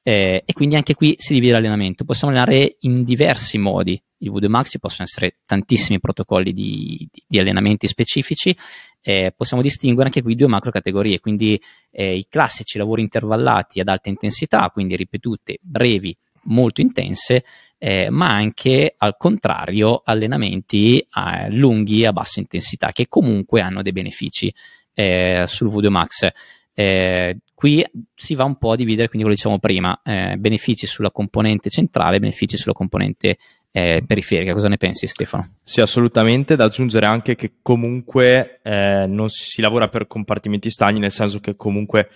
Eh, 0.01 0.43
e 0.45 0.53
quindi 0.53 0.75
anche 0.75 0.95
qui 0.95 1.15
si 1.17 1.33
divide 1.33 1.53
l'allenamento. 1.53 2.05
Possiamo 2.05 2.33
allenare 2.33 2.77
in 2.81 3.03
diversi 3.03 3.57
modi. 3.57 4.01
Il 4.19 4.31
V2 4.31 4.47
Max 4.47 4.69
ci 4.69 4.79
possono 4.79 5.03
essere 5.03 5.39
tantissimi 5.45 5.99
protocolli 5.99 6.53
di, 6.53 7.07
di, 7.11 7.23
di 7.27 7.39
allenamenti 7.39 7.87
specifici. 7.87 8.55
Eh, 9.01 9.33
possiamo 9.35 9.61
distinguere 9.61 10.07
anche 10.07 10.21
qui 10.21 10.35
due 10.35 10.47
macro 10.47 10.71
categorie, 10.71 11.19
quindi 11.19 11.61
eh, 11.91 12.15
i 12.15 12.25
classici 12.29 12.77
lavori 12.77 13.01
intervallati 13.01 13.81
ad 13.81 13.89
alta 13.89 14.07
intensità, 14.07 14.69
quindi 14.73 14.95
ripetute, 14.95 15.57
brevi, 15.61 16.17
molto 16.47 16.81
intense, 16.81 17.43
eh, 17.77 18.09
ma 18.09 18.29
anche 18.29 18.95
al 18.97 19.15
contrario 19.17 20.01
allenamenti 20.03 20.99
eh, 20.99 21.49
lunghi 21.49 22.05
a 22.05 22.13
bassa 22.13 22.39
intensità 22.39 22.91
che 22.91 23.07
comunque 23.07 23.61
hanno 23.61 23.81
dei 23.81 23.91
benefici 23.91 24.53
eh, 24.93 25.45
sul 25.47 25.69
VO2 25.69 25.89
Max. 25.89 26.29
Eh, 26.73 27.37
qui 27.55 27.83
si 28.13 28.35
va 28.35 28.43
un 28.43 28.57
po' 28.57 28.71
a 28.71 28.75
dividere, 28.75 29.07
quindi 29.07 29.27
quello 29.27 29.35
diciamo 29.35 29.57
prima, 29.59 29.99
eh, 30.03 30.35
benefici 30.37 30.85
sulla 30.85 31.11
componente 31.11 31.69
centrale, 31.69 32.19
benefici 32.19 32.55
sulla 32.55 32.73
componente 32.73 33.37
eh, 33.71 34.03
periferica. 34.05 34.53
Cosa 34.53 34.67
ne 34.67 34.77
pensi 34.77 35.07
Stefano? 35.07 35.55
Sì, 35.63 35.81
assolutamente. 35.81 36.55
Da 36.55 36.65
aggiungere 36.65 37.07
anche 37.07 37.35
che 37.35 37.53
comunque 37.61 38.59
non 38.63 39.29
si 39.29 39.61
lavora 39.61 39.87
per 39.87 40.07
compartimenti 40.07 40.69
stagni, 40.69 40.99
nel 40.99 41.11
senso 41.11 41.39
che 41.39 41.55
comunque 41.55 42.09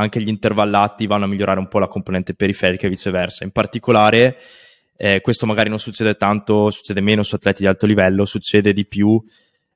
anche 0.00 0.20
gli 0.20 0.28
intervallati 0.28 1.06
vanno 1.06 1.24
a 1.24 1.28
migliorare 1.28 1.58
un 1.58 1.68
po' 1.68 1.78
la 1.78 1.88
componente 1.88 2.34
periferica 2.34 2.86
e 2.86 2.90
viceversa. 2.90 3.44
In 3.44 3.50
particolare, 3.50 4.38
eh, 4.96 5.20
questo 5.20 5.46
magari 5.46 5.68
non 5.68 5.78
succede 5.78 6.16
tanto, 6.16 6.70
succede 6.70 7.00
meno 7.00 7.22
su 7.22 7.34
atleti 7.34 7.62
di 7.62 7.68
alto 7.68 7.86
livello, 7.86 8.24
succede 8.24 8.72
di 8.72 8.86
più 8.86 9.22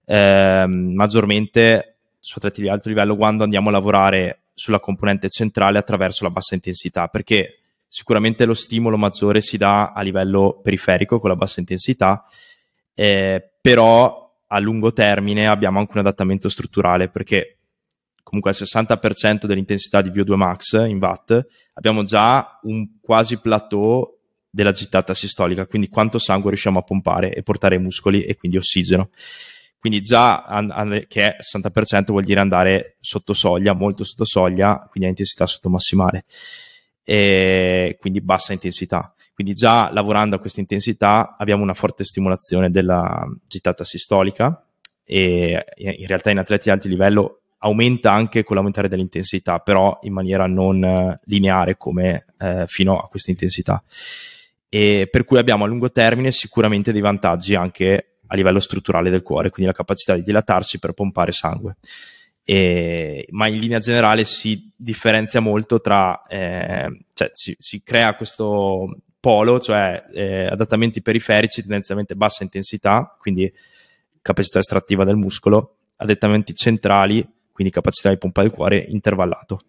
eh, 0.07 0.65
maggiormente 0.67 1.97
su 2.19 2.35
atleti 2.39 2.63
di 2.63 2.69
alto 2.69 2.89
livello 2.89 3.17
quando 3.17 3.45
andiamo 3.45 3.69
a 3.69 3.73
lavorare 3.73 4.41
sulla 4.55 4.81
componente 4.81 5.29
centrale 5.29 5.79
attraverso 5.79 6.25
la 6.25 6.31
bassa 6.31 6.55
intensità, 6.55 7.09
perché 7.09 7.61
sicuramente 7.89 8.45
lo 8.45 8.55
stimolo 8.55 8.97
maggiore 8.97 9.41
si 9.41 9.57
dà 9.57 9.93
a 9.93 10.01
livello 10.03 10.61
periferico 10.63 11.19
con 11.19 11.31
la 11.31 11.37
bassa 11.37 11.61
intensità, 11.61 12.25
eh, 12.95 13.51
però 13.61 14.33
a 14.47 14.59
lungo 14.59 14.93
termine 14.93 15.47
abbiamo 15.47 15.79
anche 15.79 15.93
un 15.95 15.99
adattamento 15.99 16.49
strutturale 16.49 17.09
perché 17.09 17.59
comunque 18.35 18.51
al 18.51 18.57
60% 18.57 19.47
dell'intensità 19.47 20.03
di 20.03 20.11
VO2 20.11 20.35
max 20.35 20.73
in 20.87 20.99
watt, 20.99 21.47
abbiamo 21.75 22.03
già 22.03 22.59
un 22.63 22.99
quasi 23.01 23.39
plateau 23.39 24.19
della 24.51 24.73
gittata 24.73 25.15
sistolica, 25.15 25.67
quindi 25.67 25.89
quanto 25.89 26.19
sangue 26.19 26.51
riusciamo 26.51 26.79
a 26.79 26.83
pompare 26.83 27.33
e 27.33 27.43
portare 27.43 27.77
ai 27.77 27.83
muscoli 27.83 28.23
e 28.25 28.37
quindi 28.37 28.57
ossigeno. 28.57 29.11
Quindi 29.79 30.01
già 30.01 30.45
an- 30.45 30.71
an- 30.71 31.05
che 31.09 31.35
è 31.35 31.37
60% 31.41 32.13
vuol 32.13 32.25
dire 32.25 32.41
andare 32.41 32.97
sotto 33.01 33.35
soglia, 33.35 33.73
molto 33.75 34.03
sotto 34.03 34.25
soglia, 34.25 34.87
quindi 34.89 35.05
a 35.05 35.11
intensità 35.11 35.47
sotto 35.47 35.69
massimale, 35.69 36.25
e 37.05 37.97
quindi 38.01 38.21
bassa 38.21 38.53
intensità. 38.53 39.15
Quindi 39.35 39.55
già 39.55 39.93
lavorando 39.93 40.37
a 40.37 40.39
questa 40.39 40.61
intensità 40.61 41.37
abbiamo 41.37 41.63
una 41.63 41.75
forte 41.75 42.05
stimolazione 42.05 42.71
della 42.71 43.27
gittata 43.47 43.85
sistolica 43.85 44.65
e 45.05 45.65
in 45.77 46.07
realtà 46.07 46.31
in 46.31 46.39
atleti 46.39 46.65
di 46.65 46.71
alto 46.71 46.89
livello 46.89 47.41
aumenta 47.65 48.13
anche 48.13 48.45
con 48.45 48.57
l'aumentare 48.57 48.89
dell'intensità, 48.89 49.59
però 49.59 49.99
in 50.03 50.13
maniera 50.13 50.47
non 50.47 50.85
eh, 50.85 51.21
lineare 51.25 51.77
come 51.77 52.27
eh, 52.39 52.65
fino 52.67 52.99
a 52.99 53.09
questa 53.09 53.31
intensità. 53.31 53.83
E 54.69 55.09
per 55.11 55.25
cui 55.25 55.39
abbiamo 55.39 55.65
a 55.65 55.67
lungo 55.67 55.91
termine 55.91 56.31
sicuramente 56.31 56.93
dei 56.93 57.01
vantaggi 57.01 57.55
anche 57.55 58.17
a 58.27 58.37
livello 58.37 58.61
strutturale 58.61 59.11
del 59.11 59.23
cuore, 59.23 59.51
quindi 59.51 59.71
la 59.71 59.77
capacità 59.77 60.15
di 60.15 60.23
dilatarsi 60.23 60.79
per 60.79 60.93
pompare 60.93 61.33
sangue. 61.33 61.77
E, 62.45 63.27
ma 63.31 63.47
in 63.47 63.59
linea 63.59 63.79
generale 63.79 64.25
si 64.25 64.71
differenzia 64.77 65.41
molto 65.41 65.81
tra, 65.81 66.23
eh, 66.27 67.05
cioè 67.15 67.31
si, 67.33 67.57
si, 67.59 67.83
crea 67.83 68.15
questo 68.15 68.95
polo, 69.19 69.59
cioè 69.59 70.05
eh, 70.13 70.47
adattamenti 70.47 71.01
periferici 71.01 71.63
tendenzialmente 71.63 72.15
bassa 72.15 72.43
intensità, 72.43 73.17
quindi 73.19 73.51
capacità 74.21 74.59
estrattiva 74.59 75.05
del 75.05 75.17
muscolo, 75.17 75.79
adattamenti 75.97 76.55
centrali 76.55 77.27
quindi 77.55 77.73
capacità 77.73 78.11
di 78.11 78.19
pompa 78.19 78.43
del 78.43 78.51
cuore 78.51 78.85
intervallato. 78.89 79.61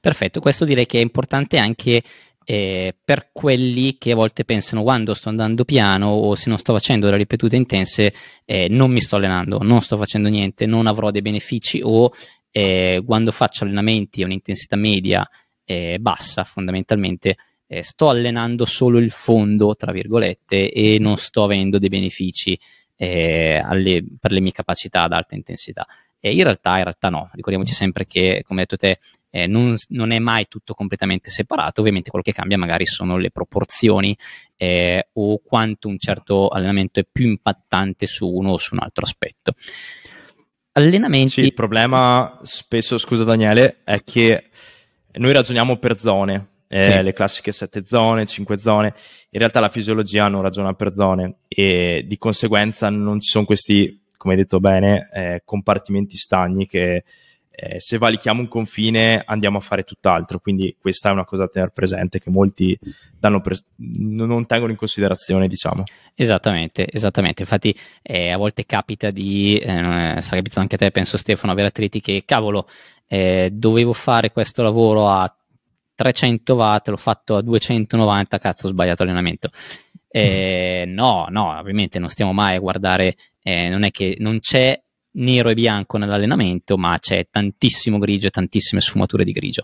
Perfetto, 0.00 0.40
questo 0.40 0.64
direi 0.64 0.84
che 0.84 0.98
è 0.98 1.02
importante 1.02 1.58
anche 1.58 2.02
eh, 2.44 2.96
per 3.04 3.28
quelli 3.32 3.96
che 3.96 4.10
a 4.10 4.16
volte 4.16 4.44
pensano 4.44 4.82
quando 4.82 5.14
sto 5.14 5.28
andando 5.28 5.64
piano 5.64 6.08
o 6.08 6.34
se 6.34 6.48
non 6.48 6.58
sto 6.58 6.72
facendo 6.72 7.06
delle 7.06 7.18
ripetute 7.18 7.54
intense 7.54 8.12
eh, 8.44 8.66
non 8.68 8.90
mi 8.90 9.00
sto 9.00 9.16
allenando, 9.16 9.58
non 9.62 9.80
sto 9.82 9.96
facendo 9.96 10.28
niente, 10.28 10.66
non 10.66 10.88
avrò 10.88 11.12
dei 11.12 11.22
benefici 11.22 11.80
o 11.84 12.10
eh, 12.50 13.00
quando 13.06 13.30
faccio 13.30 13.62
allenamenti 13.62 14.22
a 14.22 14.24
un'intensità 14.24 14.74
media 14.74 15.24
eh, 15.64 15.98
bassa 16.00 16.42
fondamentalmente 16.42 17.36
eh, 17.68 17.84
sto 17.84 18.08
allenando 18.08 18.64
solo 18.64 18.98
il 18.98 19.12
fondo 19.12 19.76
tra 19.76 19.92
virgolette 19.92 20.72
e 20.72 20.98
non 20.98 21.18
sto 21.18 21.44
avendo 21.44 21.78
dei 21.78 21.88
benefici 21.88 22.58
eh, 22.96 23.62
alle, 23.64 24.04
per 24.18 24.32
le 24.32 24.40
mie 24.40 24.50
capacità 24.50 25.02
ad 25.02 25.12
alta 25.12 25.36
intensità. 25.36 25.86
Eh, 26.20 26.32
in 26.32 26.42
realtà, 26.42 26.76
in 26.76 26.82
realtà 26.82 27.08
no, 27.08 27.30
ricordiamoci 27.32 27.72
sempre 27.72 28.06
che, 28.06 28.42
come 28.46 28.60
hai 28.60 28.66
detto 28.68 28.76
te, 28.76 28.98
eh, 29.30 29.46
non, 29.46 29.74
non, 29.88 30.10
è 30.10 30.18
mai 30.18 30.46
tutto 30.48 30.74
completamente 30.74 31.30
separato, 31.30 31.80
ovviamente 31.80 32.10
quello 32.10 32.24
che 32.24 32.32
cambia 32.32 32.58
magari 32.58 32.84
sono 32.84 33.16
le 33.16 33.30
proporzioni 33.30 34.16
eh, 34.56 35.08
o 35.14 35.38
quanto 35.38 35.88
un 35.88 35.98
certo 35.98 36.48
allenamento 36.48 37.00
è 37.00 37.06
più 37.10 37.26
impattante 37.26 38.06
su 38.06 38.28
uno 38.28 38.50
o 38.50 38.58
su 38.58 38.74
un 38.74 38.80
altro 38.82 39.04
aspetto. 39.04 39.54
Allenamenti... 40.72 41.30
Sì, 41.30 41.40
il 41.40 41.54
problema 41.54 42.38
spesso, 42.42 42.98
scusa 42.98 43.24
Daniele, 43.24 43.78
è 43.84 44.02
che 44.04 44.50
noi 45.12 45.32
ragioniamo 45.32 45.76
per 45.76 45.98
zone, 45.98 46.48
eh, 46.68 46.82
sì. 46.82 47.02
le 47.02 47.12
classiche 47.12 47.50
sette 47.50 47.84
zone, 47.84 48.26
cinque 48.26 48.58
zone, 48.58 48.94
in 49.30 49.38
realtà 49.38 49.60
la 49.60 49.68
fisiologia 49.68 50.28
non 50.28 50.42
ragiona 50.42 50.72
per 50.74 50.92
zone 50.92 51.38
e 51.48 52.04
di 52.06 52.18
conseguenza 52.18 52.90
non 52.90 53.20
ci 53.20 53.30
sono 53.30 53.44
questi 53.44 53.99
come 54.20 54.34
hai 54.34 54.40
detto 54.40 54.60
bene, 54.60 55.08
eh, 55.14 55.40
compartimenti 55.46 56.16
stagni 56.18 56.66
che 56.66 57.04
eh, 57.48 57.80
se 57.80 57.96
valichiamo 57.96 58.42
un 58.42 58.48
confine 58.48 59.22
andiamo 59.24 59.56
a 59.56 59.62
fare 59.62 59.82
tutt'altro, 59.82 60.40
quindi 60.40 60.76
questa 60.78 61.08
è 61.08 61.12
una 61.12 61.24
cosa 61.24 61.44
da 61.44 61.48
tenere 61.48 61.70
presente 61.72 62.18
che 62.18 62.28
molti 62.28 62.78
pre- 63.18 63.58
non 63.76 64.44
tengono 64.44 64.72
in 64.72 64.76
considerazione, 64.76 65.48
diciamo. 65.48 65.84
Esattamente, 66.14 66.86
esattamente. 66.90 67.40
Infatti 67.40 67.74
eh, 68.02 68.30
a 68.30 68.36
volte 68.36 68.66
capita 68.66 69.10
di, 69.10 69.56
eh, 69.58 69.64
sarà 69.64 70.36
capitato 70.36 70.60
anche 70.60 70.74
a 70.74 70.78
te, 70.78 70.90
penso 70.90 71.16
Stefano, 71.16 71.52
avere 71.52 71.68
atleti 71.68 72.02
che, 72.02 72.24
cavolo, 72.26 72.68
eh, 73.08 73.48
dovevo 73.50 73.94
fare 73.94 74.32
questo 74.32 74.62
lavoro 74.62 75.08
a 75.08 75.34
300 75.94 76.54
watt, 76.54 76.88
l'ho 76.88 76.96
fatto 76.96 77.36
a 77.36 77.42
290, 77.42 78.38
cazzo, 78.38 78.66
ho 78.66 78.70
sbagliato 78.70 79.02
allenamento. 79.02 79.50
Eh, 80.12 80.86
no, 80.88 81.26
no, 81.28 81.56
ovviamente 81.56 82.00
non 82.00 82.08
stiamo 82.08 82.32
mai 82.32 82.56
a 82.56 82.58
guardare, 82.58 83.14
eh, 83.42 83.68
non 83.68 83.84
è 83.84 83.92
che 83.92 84.16
non 84.18 84.40
c'è 84.40 84.76
nero 85.12 85.50
e 85.50 85.54
bianco 85.54 85.98
nell'allenamento, 85.98 86.76
ma 86.76 86.98
c'è 86.98 87.28
tantissimo 87.30 87.98
grigio 87.98 88.26
e 88.26 88.30
tantissime 88.30 88.80
sfumature 88.80 89.22
di 89.24 89.30
grigio. 89.32 89.62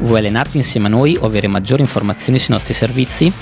Vuoi 0.00 0.18
allenarti 0.18 0.56
insieme 0.56 0.88
a 0.88 0.90
noi 0.90 1.16
o 1.16 1.26
avere 1.26 1.46
maggiori 1.46 1.82
informazioni 1.82 2.40
sui 2.40 2.54
nostri 2.54 2.74
servizi? 2.74 3.32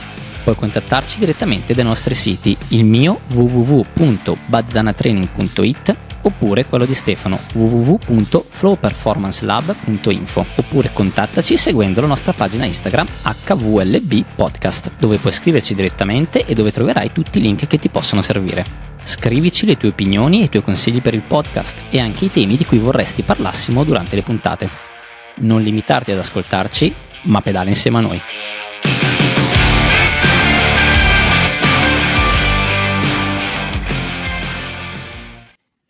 Puoi 0.42 0.54
contattarci 0.54 1.18
direttamente 1.18 1.72
dai 1.72 1.84
nostri 1.84 2.14
siti, 2.14 2.54
il 2.68 2.84
mio 2.84 3.20
www.baddanatraining.it 3.28 6.09
oppure 6.22 6.66
quello 6.66 6.84
di 6.84 6.94
Stefano 6.94 7.38
www.flowperformancelab.info 7.52 10.46
oppure 10.56 10.90
contattaci 10.92 11.56
seguendo 11.56 12.00
la 12.00 12.06
nostra 12.06 12.32
pagina 12.32 12.64
Instagram 12.64 13.06
HVLB 13.22 14.24
Podcast 14.34 14.90
dove 14.98 15.18
puoi 15.18 15.32
scriverci 15.32 15.74
direttamente 15.74 16.44
e 16.44 16.54
dove 16.54 16.72
troverai 16.72 17.12
tutti 17.12 17.38
i 17.38 17.40
link 17.40 17.66
che 17.66 17.78
ti 17.78 17.88
possono 17.88 18.22
servire. 18.22 18.88
Scrivici 19.02 19.66
le 19.66 19.76
tue 19.76 19.88
opinioni 19.88 20.40
e 20.40 20.44
i 20.44 20.48
tuoi 20.48 20.62
consigli 20.62 21.00
per 21.00 21.14
il 21.14 21.22
podcast 21.22 21.84
e 21.90 21.98
anche 22.00 22.26
i 22.26 22.30
temi 22.30 22.56
di 22.56 22.66
cui 22.66 22.78
vorresti 22.78 23.22
parlassimo 23.22 23.82
durante 23.84 24.14
le 24.14 24.22
puntate. 24.22 24.68
Non 25.36 25.62
limitarti 25.62 26.12
ad 26.12 26.18
ascoltarci, 26.18 26.94
ma 27.22 27.40
pedala 27.40 27.70
insieme 27.70 27.98
a 27.98 28.02
noi. 28.02 28.20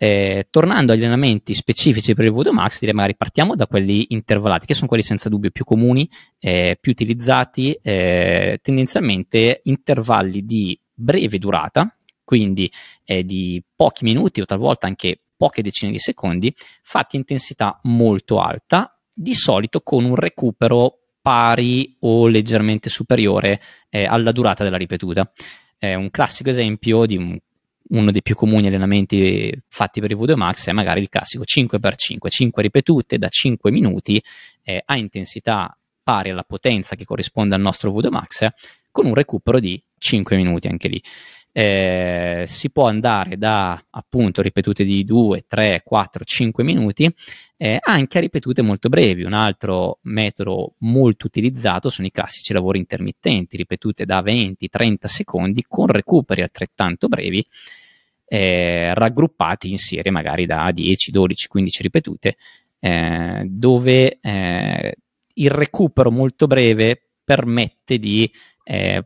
Eh, 0.03 0.47
tornando 0.49 0.95
agli 0.95 1.01
allenamenti 1.01 1.53
specifici 1.53 2.15
per 2.15 2.25
il 2.25 2.33
VO2 2.33 2.53
Max, 2.53 2.79
direi 2.79 2.95
magari 2.95 3.17
partiamo 3.17 3.55
da 3.55 3.67
quelli 3.67 4.07
intervallati, 4.15 4.65
che 4.65 4.73
sono 4.73 4.87
quelli 4.87 5.03
senza 5.03 5.29
dubbio 5.29 5.51
più 5.51 5.67
comuni, 5.67 6.09
eh, 6.39 6.79
più 6.81 6.93
utilizzati, 6.93 7.79
eh, 7.83 8.59
tendenzialmente 8.63 9.61
intervalli 9.65 10.47
di 10.47 10.81
breve 10.95 11.37
durata, 11.37 11.95
quindi 12.25 12.73
eh, 13.05 13.25
di 13.25 13.63
pochi 13.77 14.05
minuti 14.05 14.41
o 14.41 14.47
talvolta 14.47 14.87
anche 14.87 15.21
poche 15.37 15.61
decine 15.61 15.93
di 15.93 15.99
secondi, 15.99 16.51
fatti 16.83 17.17
a 17.17 17.19
intensità 17.19 17.79
molto 17.83 18.41
alta, 18.41 18.99
di 19.13 19.35
solito 19.35 19.83
con 19.83 20.07
un 20.07 20.15
recupero 20.15 20.97
pari 21.21 21.95
o 22.01 22.27
leggermente 22.27 22.89
superiore 22.89 23.61
eh, 23.91 24.07
alla 24.07 24.33
durata 24.33 24.65
della 24.65 24.79
ripetuta. 24.79 25.31
È 25.77 25.93
un 25.93 26.11
classico 26.11 26.49
esempio 26.49 27.05
di 27.05 27.19
un 27.19 27.39
uno 27.91 28.11
dei 28.11 28.23
più 28.23 28.35
comuni 28.35 28.67
allenamenti 28.67 29.53
fatti 29.69 30.01
per 30.01 30.11
il 30.11 30.17
VO2 30.17 30.35
Max 30.35 30.69
è 30.69 30.73
magari 30.73 31.01
il 31.01 31.09
classico 31.09 31.45
5x5, 31.45 32.29
5 32.29 32.63
ripetute 32.63 33.19
da 33.19 33.29
5 33.29 33.71
minuti 33.71 34.23
eh, 34.63 34.83
a 34.85 34.97
intensità 34.97 35.77
pari 36.03 36.31
alla 36.31 36.45
potenza 36.45 36.97
che 36.97 37.05
corrisponde 37.05 37.55
al 37.55 37.61
nostro 37.61 37.91
VO2 37.91 38.11
Max 38.11 38.49
con 38.91 39.07
un 39.07 39.15
recupero 39.15 39.61
di 39.61 39.83
5 39.99 40.37
minuti 40.37 40.69
anche 40.69 40.89
lì. 40.89 41.03
Eh, 41.53 42.45
si 42.47 42.71
può 42.71 42.87
andare 42.87 43.37
da 43.37 43.83
appunto 43.91 44.41
ripetute 44.41 44.85
di 44.85 45.05
2, 45.05 45.47
3, 45.49 45.83
4, 45.85 46.25
5 46.25 46.63
minuti 46.63 47.13
eh, 47.57 47.79
anche 47.83 48.19
a 48.19 48.21
ripetute 48.21 48.63
molto 48.63 48.89
brevi. 48.89 49.25
Un 49.25 49.33
altro 49.33 49.99
metodo 50.03 50.75
molto 50.79 51.27
utilizzato 51.27 51.91
sono 51.91 52.07
i 52.07 52.13
classici 52.13 52.53
lavori 52.53 52.79
intermittenti, 52.79 53.57
ripetute 53.57 54.05
da 54.05 54.23
20, 54.23 54.69
30 54.69 55.09
secondi 55.09 55.65
con 55.67 55.89
recuperi 55.89 56.43
altrettanto 56.43 57.09
brevi 57.09 57.45
eh, 58.33 58.95
raggruppati 58.95 59.71
in 59.71 59.79
serie 59.79 60.13
magari 60.13 60.47
da 60.47 60.71
10, 60.71 61.11
12, 61.11 61.49
15 61.49 61.83
ripetute, 61.83 62.37
eh, 62.79 63.43
dove 63.45 64.21
eh, 64.21 64.95
il 65.35 65.51
recupero 65.51 66.13
molto 66.13 66.47
breve 66.47 67.09
permette 67.25 67.99
di 67.99 68.31
eh, 68.63 69.05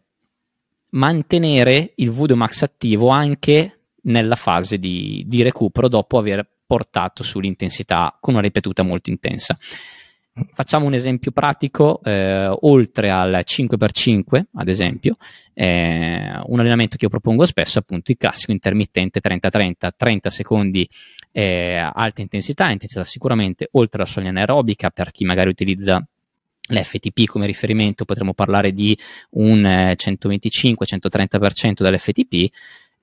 mantenere 0.91 1.93
il 1.97 2.11
Voodoo 2.11 2.37
Max 2.37 2.63
attivo 2.63 3.09
anche 3.09 3.79
nella 4.03 4.37
fase 4.37 4.79
di, 4.79 5.25
di 5.27 5.43
recupero 5.43 5.89
dopo 5.89 6.19
aver 6.19 6.47
portato 6.67 7.23
sull'intensità 7.23 8.19
con 8.21 8.35
una 8.35 8.43
ripetuta 8.43 8.83
molto 8.83 9.09
intensa. 9.09 9.57
Facciamo 10.53 10.87
un 10.87 10.95
esempio 10.95 11.31
pratico, 11.31 12.01
eh, 12.03 12.49
oltre 12.63 13.09
al 13.09 13.43
5x5, 13.45 14.47
ad 14.55 14.69
esempio, 14.69 15.15
eh, 15.53 16.41
un 16.47 16.59
allenamento 16.59 16.97
che 16.97 17.05
io 17.05 17.11
propongo 17.11 17.47
spesso 17.47 17.79
è 17.79 17.83
appunto 17.83 18.11
il 18.11 18.17
classico 18.17 18.51
intermittente 18.51 19.21
30-30, 19.21 19.91
30 19.97 20.31
secondi 20.31 20.89
eh, 21.31 21.77
alta 21.77 22.21
intensità, 22.21 22.69
intensità 22.71 23.05
sicuramente 23.05 23.69
oltre 23.73 24.01
la 24.01 24.07
soglia 24.07 24.31
anaerobica 24.31 24.91
per 24.91 25.13
chi 25.13 25.25
magari 25.25 25.51
utilizza 25.51 26.05
l'FTP 26.67 27.27
come 27.27 27.47
riferimento, 27.47 28.05
potremmo 28.05 28.35
parlare 28.35 28.73
di 28.73 28.97
un 29.31 29.63
125-130% 29.63 31.63
eh, 31.63 31.75
dell'FTP, 31.79 32.53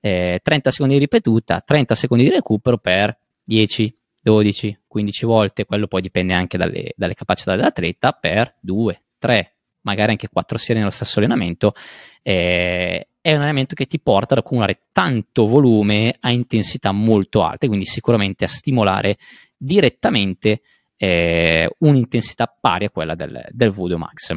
eh, 0.00 0.70
secondi 0.70 0.94
di 0.94 1.00
ripetuta, 1.00 1.62
30 1.64 1.94
secondi 1.94 2.24
di 2.24 2.30
recupero 2.30 2.76
per 2.76 3.16
10, 3.42 3.96
12, 4.22 4.82
15 4.86 5.26
volte, 5.26 5.64
quello 5.66 5.88
poi 5.88 6.00
dipende 6.00 6.32
anche 6.32 6.56
dalle, 6.56 6.92
dalle 6.96 7.14
capacità 7.14 7.56
dell'atleta, 7.56 8.12
per 8.12 8.54
2, 8.60 9.02
3, 9.18 9.54
magari 9.82 10.12
anche 10.12 10.28
4 10.28 10.58
serie 10.58 10.80
nello 10.80 10.92
stesso 10.92 11.18
allenamento. 11.18 11.74
Eh, 12.22 13.08
è 13.20 13.30
un 13.30 13.36
allenamento 13.36 13.74
che 13.74 13.86
ti 13.86 14.00
porta 14.00 14.34
ad 14.34 14.40
accumulare 14.40 14.82
tanto 14.92 15.46
volume 15.46 16.16
a 16.20 16.30
intensità 16.30 16.92
molto 16.92 17.42
alte, 17.42 17.66
quindi 17.66 17.84
sicuramente 17.84 18.44
a 18.44 18.48
stimolare 18.48 19.16
direttamente 19.56 20.60
eh, 20.96 21.68
un'intensità 21.78 22.52
pari 22.60 22.84
a 22.84 22.90
quella 22.90 23.16
del, 23.16 23.44
del 23.50 23.70
Voodoo 23.70 23.98
Max. 23.98 24.34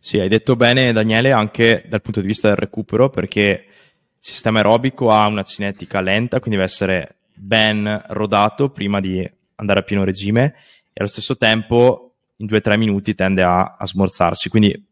Sì, 0.00 0.18
hai 0.18 0.28
detto 0.28 0.56
bene 0.56 0.92
Daniele 0.92 1.30
anche 1.30 1.84
dal 1.88 2.02
punto 2.02 2.20
di 2.20 2.26
vista 2.26 2.48
del 2.48 2.56
recupero 2.56 3.08
perché 3.08 3.66
il 3.70 4.16
sistema 4.18 4.58
aerobico 4.58 5.10
ha 5.10 5.26
una 5.26 5.44
cinetica 5.44 6.00
lenta, 6.00 6.40
quindi 6.40 6.56
deve 6.58 6.64
essere 6.64 7.17
ben 7.38 8.02
rodato 8.08 8.70
prima 8.70 9.00
di 9.00 9.28
andare 9.56 9.80
a 9.80 9.82
pieno 9.82 10.04
regime 10.04 10.54
e 10.92 11.00
allo 11.00 11.08
stesso 11.08 11.36
tempo 11.36 12.14
in 12.36 12.46
2-3 12.46 12.76
minuti 12.76 13.14
tende 13.14 13.42
a, 13.42 13.76
a, 13.78 13.86
smorzarsi. 13.86 14.48
Quindi 14.48 14.86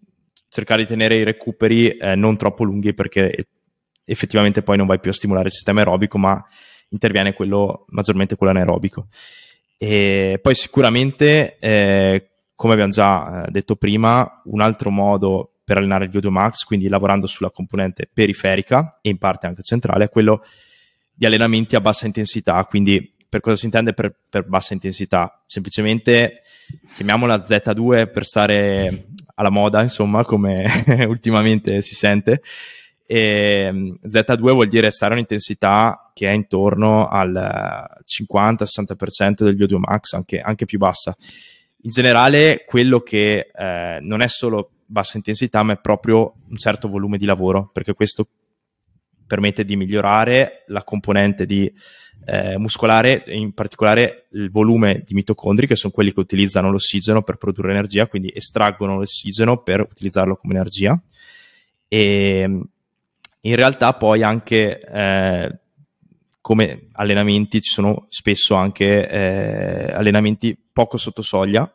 cercare 0.48 0.82
di 0.82 0.88
tenere 0.88 1.16
i 1.16 1.24
recuperi 1.24 1.90
eh, 1.90 2.14
non 2.14 2.37
troppo 2.37 2.64
lunghi 2.64 2.94
perché 2.94 3.48
effettivamente 4.04 4.62
poi 4.62 4.76
non 4.76 4.87
vai 4.87 5.00
più 5.00 5.11
a 5.11 5.14
stimolare 5.14 5.46
il 5.46 5.52
sistema 5.52 5.80
aerobico, 5.80 6.18
ma 6.18 6.44
interviene 6.90 7.35
quello, 7.35 7.85
maggiormente 7.88 8.37
quello 8.37 8.52
anaerobico. 8.52 9.09
E 9.76 10.38
poi 10.40 10.54
sicuramente, 10.54 11.59
eh, 11.59 12.30
come 12.54 12.72
abbiamo 12.72 12.92
già 12.92 13.44
eh, 13.44 13.50
detto 13.50 13.76
prima, 13.76 14.42
un 14.44 14.61
altro 14.61 14.90
modo 14.90 15.50
per 15.64 15.78
allenare 15.78 16.04
il 16.04 16.11
VO2 16.11 16.28
Max, 16.28 16.62
quindi 16.62 16.88
lavorando 16.88 17.26
sulla 17.26 17.50
componente 17.50 18.09
periferica 18.12 18.98
e 19.02 19.11
in 19.11 19.18
parte 19.18 19.48
anche 19.48 19.62
centrale, 19.62 20.04
è 20.04 20.09
quello 20.09 20.42
allenamenti 21.24 21.76
a 21.76 21.81
bassa 21.81 22.07
intensità, 22.07 22.62
quindi 22.64 23.14
per 23.29 23.40
cosa 23.40 23.57
si 23.57 23.64
intende 23.64 23.92
per, 23.92 24.14
per 24.29 24.46
bassa 24.46 24.74
intensità? 24.74 25.42
Semplicemente 25.46 26.42
chiamiamola 26.94 27.37
Z2 27.37 28.11
per 28.11 28.24
stare 28.24 29.07
alla 29.35 29.50
moda, 29.50 29.83
insomma, 29.83 30.24
come 30.24 30.66
ultimamente 31.07 31.81
si 31.81 31.94
sente. 31.94 32.42
E 33.07 33.68
mm, 33.70 33.94
Z2 34.07 34.52
vuol 34.52 34.68
dire 34.68 34.90
stare 34.90 35.12
a 35.12 35.16
un'intensità 35.16 36.11
che 36.12 36.29
è 36.29 36.33
intorno 36.33 37.07
al 37.09 37.88
50-60% 38.05 39.44
del 39.44 39.57
VO2 39.57 39.76
max, 39.76 40.12
anche, 40.14 40.40
anche, 40.40 40.64
più 40.64 40.79
bassa. 40.79 41.16
In 41.83 41.90
generale, 41.90 42.64
quello 42.66 43.00
che 43.00 43.50
eh, 43.55 43.98
non 44.00 44.22
è 44.22 44.29
solo 44.29 44.70
bassa 44.87 45.16
intensità, 45.16 45.62
ma 45.62 45.74
è 45.74 45.81
proprio 45.81 46.35
un 46.48 46.57
certo 46.57 46.88
volume 46.88 47.18
di 47.18 47.26
lavoro, 47.26 47.70
perché 47.72 47.94
questo 47.94 48.26
permette 49.26 49.64
di 49.64 49.76
migliorare 49.76 50.64
la 50.68 50.84
componente 50.84 51.46
di, 51.46 51.72
eh, 52.26 52.58
muscolare, 52.58 53.24
in 53.28 53.52
particolare 53.52 54.26
il 54.32 54.50
volume 54.50 55.02
di 55.06 55.14
mitocondri, 55.14 55.66
che 55.66 55.76
sono 55.76 55.92
quelli 55.92 56.12
che 56.12 56.20
utilizzano 56.20 56.70
l'ossigeno 56.70 57.22
per 57.22 57.36
produrre 57.36 57.70
energia, 57.70 58.06
quindi 58.06 58.32
estraggono 58.34 58.96
l'ossigeno 58.96 59.58
per 59.58 59.80
utilizzarlo 59.80 60.36
come 60.36 60.54
energia. 60.54 61.00
E 61.88 62.42
in 63.40 63.54
realtà 63.54 63.92
poi 63.94 64.22
anche 64.22 64.80
eh, 64.80 65.58
come 66.40 66.88
allenamenti 66.92 67.60
ci 67.60 67.70
sono 67.70 68.06
spesso 68.08 68.54
anche 68.54 69.08
eh, 69.08 69.92
allenamenti 69.92 70.58
poco 70.72 70.96
sotto 70.96 71.22
soglia, 71.22 71.72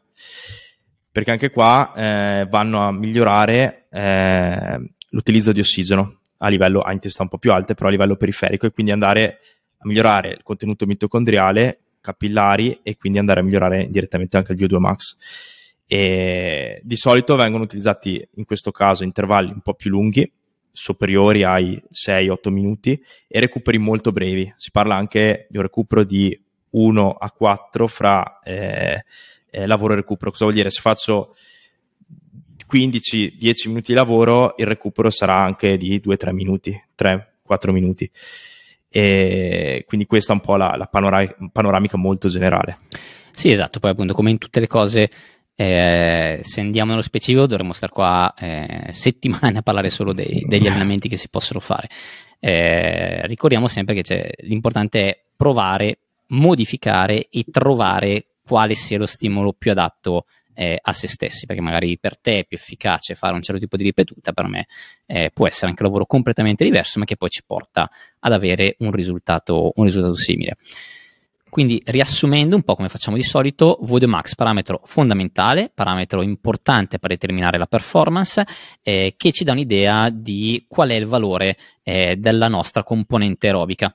perché 1.11 1.31
anche 1.31 1.49
qua 1.49 1.93
eh, 1.95 2.47
vanno 2.49 2.81
a 2.81 2.91
migliorare 2.91 3.87
eh, 3.89 4.91
l'utilizzo 5.12 5.52
di 5.52 5.60
ossigeno 5.60 6.19
a 6.38 6.47
livello 6.47 6.82
a 6.82 6.91
intensità 6.91 7.24
un 7.24 7.30
po' 7.30 7.38
più 7.38 7.52
alte, 7.52 7.74
però 7.74 7.88
a 7.88 7.91
livello 7.91 8.15
periferico 8.15 8.65
e 8.65 8.71
quindi 8.71 8.91
andare 8.91 9.39
a 9.78 9.88
migliorare 9.88 10.30
il 10.30 10.43
contenuto 10.43 10.86
mitocondriale, 10.86 11.80
capillari 12.02 12.80
e 12.84 12.97
quindi 12.97 13.19
andare 13.19 13.39
a 13.39 13.43
migliorare 13.43 13.88
direttamente 13.89 14.38
anche 14.38 14.54
il 14.54 14.60
VO2 14.60 14.78
max. 14.78 15.17
E 15.86 16.80
di 16.84 16.95
solito 16.95 17.36
vengono 17.36 17.63
utilizzati 17.63 18.26
in 18.36 18.45
questo 18.45 18.71
caso 18.71 19.04
intervalli 19.04 19.52
un 19.52 19.62
po' 19.62 19.74
più 19.74 19.89
lunghi, 19.89 20.32
superiori 20.71 21.43
ai 21.43 21.82
6-8 21.91 22.50
minuti 22.50 23.04
e 23.28 23.39
recuperi 23.39 23.78
molto 23.78 24.12
brevi. 24.12 24.52
Si 24.56 24.71
parla 24.71 24.95
anche 24.95 25.47
di 25.50 25.58
un 25.58 25.63
recupero 25.63 26.04
di 26.04 26.39
1 26.71 27.12
a 27.12 27.32
4 27.32 27.88
fra 27.88 28.39
eh, 28.43 29.04
eh, 29.50 29.65
lavoro 29.67 29.93
e 29.93 29.97
recupero. 29.97 30.32
Cosa 30.32 30.45
vuol 30.45 30.56
dire? 30.56 30.69
Se 30.69 30.80
faccio 30.80 31.36
15-10 32.71 33.67
minuti 33.67 33.91
di 33.91 33.93
lavoro, 33.93 34.53
il 34.57 34.65
recupero 34.65 35.10
sarà 35.10 35.36
anche 35.36 35.75
di 35.77 36.01
2-3 36.03 36.31
minuti, 36.31 36.81
3-4 36.97 37.71
minuti. 37.71 38.10
E 38.89 39.84
quindi 39.88 40.05
questa 40.05 40.34
è 40.34 40.36
un 40.36 40.41
po' 40.41 40.55
la, 40.55 40.75
la 40.77 40.86
panoramica, 40.86 41.36
panoramica 41.51 41.97
molto 41.97 42.29
generale. 42.29 42.79
Sì, 43.31 43.49
esatto, 43.51 43.79
poi 43.79 43.91
appunto 43.91 44.13
come 44.13 44.29
in 44.29 44.38
tutte 44.38 44.60
le 44.60 44.67
cose 44.67 45.10
eh, 45.55 46.39
se 46.41 46.60
andiamo 46.60 46.91
nello 46.91 47.03
specifico 47.03 47.45
dovremmo 47.45 47.73
stare 47.73 47.91
qua 47.91 48.34
eh, 48.38 48.89
settimane 48.93 49.60
a 49.60 49.62
parlare 49.62 49.89
solo 49.89 50.13
dei, 50.13 50.43
degli 50.47 50.67
allenamenti 50.67 51.07
che 51.07 51.17
si 51.17 51.29
possono 51.29 51.60
fare. 51.60 51.89
Eh, 52.39 53.25
ricordiamo 53.27 53.67
sempre 53.67 54.01
che 54.01 54.34
l'importante 54.39 55.05
è 55.05 55.21
provare, 55.36 55.99
modificare 56.29 57.27
e 57.29 57.45
trovare 57.51 58.25
quale 58.43 58.73
sia 58.75 58.97
lo 58.97 59.05
stimolo 59.05 59.53
più 59.53 59.71
adatto 59.71 60.25
eh, 60.53 60.79
a 60.81 60.93
se 60.93 61.07
stessi, 61.07 61.45
perché 61.45 61.61
magari 61.61 61.97
per 61.99 62.19
te 62.19 62.39
è 62.39 62.45
più 62.45 62.57
efficace 62.57 63.15
fare 63.15 63.33
un 63.33 63.41
certo 63.41 63.61
tipo 63.61 63.77
di 63.77 63.83
ripetuta, 63.83 64.31
per 64.31 64.47
me 64.47 64.65
eh, 65.05 65.31
può 65.33 65.47
essere 65.47 65.67
anche 65.67 65.81
un 65.81 65.87
lavoro 65.87 66.05
completamente 66.05 66.63
diverso, 66.63 66.99
ma 66.99 67.05
che 67.05 67.17
poi 67.17 67.29
ci 67.29 67.43
porta 67.45 67.89
ad 68.19 68.33
avere 68.33 68.75
un 68.79 68.91
risultato, 68.91 69.71
un 69.75 69.83
risultato 69.83 70.15
simile. 70.15 70.57
Quindi 71.51 71.81
riassumendo 71.85 72.55
un 72.55 72.63
po' 72.63 72.75
come 72.75 72.87
facciamo 72.87 73.17
di 73.17 73.23
solito, 73.23 73.77
VO2 73.83 74.05
Max 74.05 74.35
parametro 74.35 74.79
fondamentale, 74.85 75.69
parametro 75.75 76.21
importante 76.21 76.97
per 76.97 77.09
determinare 77.09 77.57
la 77.57 77.65
performance, 77.65 78.45
eh, 78.81 79.15
che 79.17 79.33
ci 79.33 79.43
dà 79.43 79.51
un'idea 79.51 80.09
di 80.09 80.63
qual 80.69 80.91
è 80.91 80.93
il 80.93 81.07
valore 81.07 81.57
eh, 81.83 82.15
della 82.15 82.47
nostra 82.47 82.83
componente 82.83 83.47
aerobica. 83.47 83.93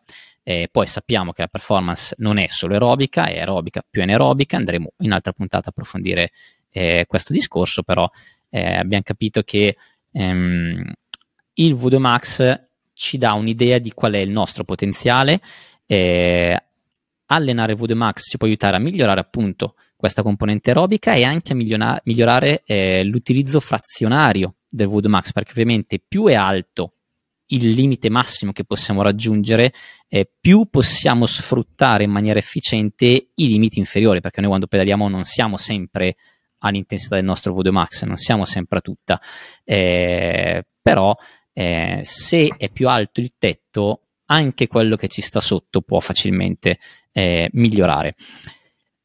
Eh, 0.49 0.69
poi 0.71 0.87
sappiamo 0.87 1.33
che 1.33 1.43
la 1.43 1.49
performance 1.49 2.15
non 2.19 2.39
è 2.39 2.47
solo 2.51 2.75
aerobica, 2.75 3.27
è 3.27 3.41
aerobica 3.41 3.85
più 3.91 4.01
anaerobica, 4.01 4.57
andremo 4.57 4.93
in 4.99 5.11
altra 5.11 5.33
puntata 5.33 5.67
a 5.67 5.71
approfondire 5.71 6.31
eh, 6.71 7.05
questo 7.09 7.33
discorso, 7.33 7.83
però 7.83 8.09
eh, 8.51 8.77
abbiamo 8.77 9.03
capito 9.03 9.43
che 9.43 9.77
ehm, 10.13 10.93
il 11.55 11.75
VO2 11.75 11.99
Max 11.99 12.61
ci 12.93 13.19
dà 13.19 13.33
un'idea 13.33 13.79
di 13.79 13.91
qual 13.91 14.13
è 14.13 14.19
il 14.19 14.31
nostro 14.31 14.63
potenziale. 14.63 15.41
Eh, 15.85 16.57
allenare 17.27 17.75
VO2 17.75 17.95
Max 17.95 18.29
ci 18.31 18.37
può 18.37 18.47
aiutare 18.47 18.77
a 18.77 18.79
migliorare 18.79 19.19
appunto 19.19 19.75
questa 19.97 20.23
componente 20.23 20.71
aerobica 20.71 21.15
e 21.15 21.25
anche 21.25 21.55
a 21.55 21.57
migliora- 21.57 22.01
migliorare 22.05 22.63
eh, 22.65 23.03
l'utilizzo 23.03 23.59
frazionario 23.59 24.55
del 24.69 24.87
VO2 24.87 25.09
Max, 25.09 25.33
perché 25.33 25.51
ovviamente 25.51 25.99
più 25.99 26.29
è 26.29 26.35
alto 26.35 26.93
il 27.49 27.69
limite 27.69 28.11
massimo 28.11 28.53
che 28.53 28.65
possiamo 28.65 29.03
raggiungere, 29.03 29.73
eh, 30.09 30.31
più 30.39 30.69
possiamo 30.71 31.27
sfruttare 31.27 32.05
in 32.05 32.11
maniera 32.11 32.39
efficiente 32.39 33.29
i 33.35 33.49
limiti 33.49 33.79
inferiori, 33.79 34.21
perché 34.21 34.41
noi 34.41 34.49
quando 34.49 34.67
pedaliamo 34.67 35.09
non 35.09 35.25
siamo 35.25 35.57
sempre 35.57 36.17
all'intensità 36.59 37.17
del 37.17 37.25
nostro 37.25 37.55
VO2 37.55 37.71
Max, 37.71 38.05
non 38.05 38.17
siamo 38.17 38.45
sempre 38.45 38.79
a 38.79 38.81
tutta, 38.81 39.21
eh, 39.65 40.65
però 40.81 41.15
eh, 41.53 42.01
se 42.05 42.55
è 42.57 42.71
più 42.71 42.89
alto 42.89 43.21
il 43.21 43.35
tetto, 43.39 44.01
anche 44.27 44.67
quello 44.67 44.97
che 44.97 45.09
ci 45.09 45.23
sta 45.23 45.41
sotto 45.41 45.83
può 45.83 46.01
facilmente 46.01 46.79
eh, 47.13 47.49
migliorare. 47.53 48.15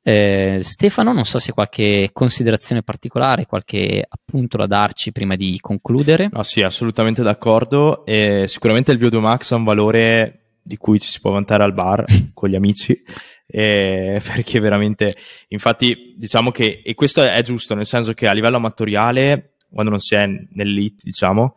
Eh, 0.03 0.61
Stefano, 0.63 1.13
non 1.13 1.25
so 1.25 1.37
se 1.37 1.51
qualche 1.51 2.09
considerazione 2.11 2.81
particolare, 2.81 3.45
qualche 3.45 4.03
appunto 4.07 4.57
da 4.57 4.65
darci 4.65 5.11
prima 5.11 5.35
di 5.35 5.57
concludere. 5.59 6.29
No, 6.31 6.43
sì, 6.43 6.61
assolutamente 6.61 7.21
d'accordo. 7.21 8.05
E 8.05 8.45
sicuramente 8.47 8.91
il 8.91 8.99
VO2 8.99 9.19
Max 9.19 9.51
ha 9.51 9.55
un 9.55 9.63
valore 9.63 10.37
di 10.63 10.77
cui 10.77 10.99
ci 10.99 11.09
si 11.09 11.19
può 11.19 11.31
vantare 11.31 11.63
al 11.63 11.73
bar 11.73 12.05
con 12.33 12.49
gli 12.49 12.55
amici. 12.55 12.99
Eh, 13.45 14.21
perché 14.23 14.59
veramente, 14.59 15.13
infatti, 15.49 16.15
diciamo 16.17 16.51
che, 16.51 16.81
e 16.83 16.95
questo 16.95 17.21
è 17.21 17.41
giusto, 17.43 17.75
nel 17.75 17.85
senso 17.85 18.13
che 18.13 18.27
a 18.27 18.33
livello 18.33 18.57
amatoriale, 18.57 19.55
quando 19.71 19.91
non 19.91 19.99
si 19.99 20.15
è 20.15 20.25
nell'elite, 20.25 21.01
diciamo, 21.03 21.55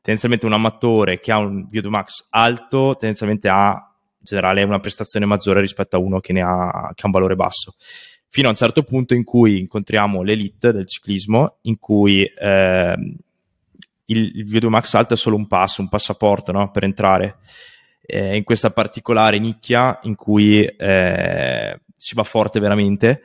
tendenzialmente 0.00 0.46
un 0.46 0.54
amatore 0.54 1.20
che 1.20 1.32
ha 1.32 1.38
un 1.38 1.66
VO2 1.70 1.88
Max 1.88 2.26
alto, 2.30 2.96
tendenzialmente 2.96 3.48
ha 3.48 3.95
generale 4.26 4.62
una 4.62 4.80
prestazione 4.80 5.26
maggiore 5.26 5.60
rispetto 5.60 5.96
a 5.96 5.98
uno 5.98 6.20
che, 6.20 6.32
ne 6.32 6.42
ha, 6.42 6.92
che 6.94 7.02
ha 7.02 7.06
un 7.06 7.12
valore 7.12 7.36
basso. 7.36 7.74
Fino 8.28 8.48
a 8.48 8.50
un 8.50 8.56
certo 8.56 8.82
punto 8.82 9.14
in 9.14 9.24
cui 9.24 9.60
incontriamo 9.60 10.22
l'elite 10.22 10.72
del 10.72 10.86
ciclismo, 10.86 11.58
in 11.62 11.78
cui 11.78 12.24
eh, 12.24 12.94
il, 14.06 14.32
il 14.34 14.44
VO2 14.44 14.68
Max 14.68 14.94
alto 14.94 15.14
è 15.14 15.16
solo 15.16 15.36
un 15.36 15.46
passo, 15.46 15.80
un 15.80 15.88
passaporto 15.88 16.52
no? 16.52 16.70
per 16.70 16.84
entrare 16.84 17.38
eh, 18.06 18.36
in 18.36 18.44
questa 18.44 18.70
particolare 18.70 19.38
nicchia 19.38 19.98
in 20.02 20.14
cui 20.14 20.64
eh, 20.64 21.80
si 21.96 22.14
va 22.14 22.22
forte 22.22 22.60
veramente 22.60 23.22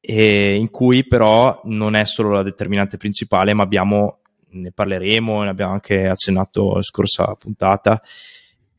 e 0.00 0.56
in 0.56 0.70
cui 0.70 1.06
però 1.06 1.60
non 1.64 1.94
è 1.94 2.04
solo 2.04 2.30
la 2.30 2.42
determinante 2.42 2.98
principale, 2.98 3.54
ma 3.54 3.62
abbiamo, 3.62 4.20
ne 4.50 4.70
parleremo, 4.70 5.44
ne 5.44 5.48
abbiamo 5.48 5.72
anche 5.72 6.06
accennato 6.06 6.74
la 6.74 6.82
scorsa 6.82 7.34
puntata, 7.36 8.02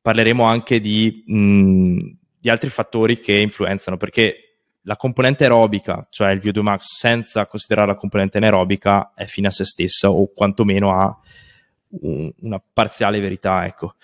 parleremo 0.06 0.44
anche 0.44 0.80
di, 0.80 1.24
mh, 1.26 2.10
di 2.38 2.48
altri 2.52 2.70
fattori 2.70 3.20
che 3.20 3.39
influenzano, 3.39 3.98
perché 3.98 4.60
la 4.84 4.98
componente 4.98 5.46
aerobica, 5.46 6.06
cioè 6.12 6.30
il 6.30 6.41
VO2 6.44 6.62
Max, 6.62 6.96
senza 6.96 7.48
considerare 7.48 7.88
la 7.88 7.96
componente 7.96 8.38
anaerobica, 8.38 9.13
è 9.15 9.26
fine 9.26 9.48
a 9.48 9.50
se 9.50 9.65
stessa 9.65 10.12
o 10.12 10.32
quantomeno 10.32 10.91
ha 10.91 11.20
un, 12.02 12.32
una 12.41 12.62
parziale 12.72 13.20
verità, 13.20 13.65
ecco. 13.65 13.96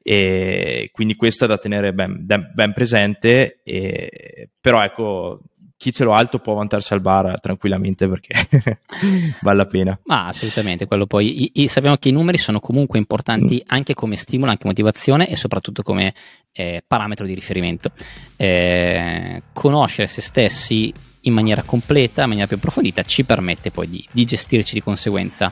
E 0.00 0.90
quindi 0.92 1.16
questo 1.16 1.46
è 1.46 1.48
da 1.48 1.58
tenere 1.58 1.92
ben, 1.92 2.24
ben 2.54 2.72
presente, 2.72 3.58
e, 3.64 4.50
però 4.60 4.84
ecco, 4.84 5.40
chi 5.80 5.92
ce 5.92 6.04
l'ha 6.04 6.14
alto 6.14 6.40
può 6.40 6.52
vantarsi 6.52 6.92
al 6.92 7.00
bar 7.00 7.40
tranquillamente 7.40 8.06
perché 8.06 8.48
vale 9.40 9.56
la 9.56 9.64
pena. 9.64 9.98
Ma 10.04 10.26
assolutamente, 10.26 10.84
quello 10.84 11.06
poi 11.06 11.44
i, 11.44 11.62
i, 11.62 11.68
sappiamo 11.68 11.96
che 11.96 12.10
i 12.10 12.12
numeri 12.12 12.36
sono 12.36 12.60
comunque 12.60 12.98
importanti 12.98 13.62
mm. 13.64 13.68
anche 13.68 13.94
come 13.94 14.16
stimolo, 14.16 14.50
anche 14.50 14.66
motivazione 14.66 15.26
e 15.30 15.36
soprattutto 15.36 15.82
come 15.82 16.12
eh, 16.52 16.84
parametro 16.86 17.24
di 17.24 17.32
riferimento. 17.32 17.92
Eh, 18.36 19.42
conoscere 19.54 20.06
se 20.06 20.20
stessi 20.20 20.92
in 21.22 21.32
maniera 21.32 21.62
completa, 21.62 22.24
in 22.24 22.28
maniera 22.28 22.46
più 22.46 22.58
approfondita, 22.58 23.00
ci 23.00 23.24
permette 23.24 23.70
poi 23.70 23.88
di, 23.88 24.06
di 24.12 24.26
gestirci 24.26 24.74
di 24.74 24.82
conseguenza 24.82 25.50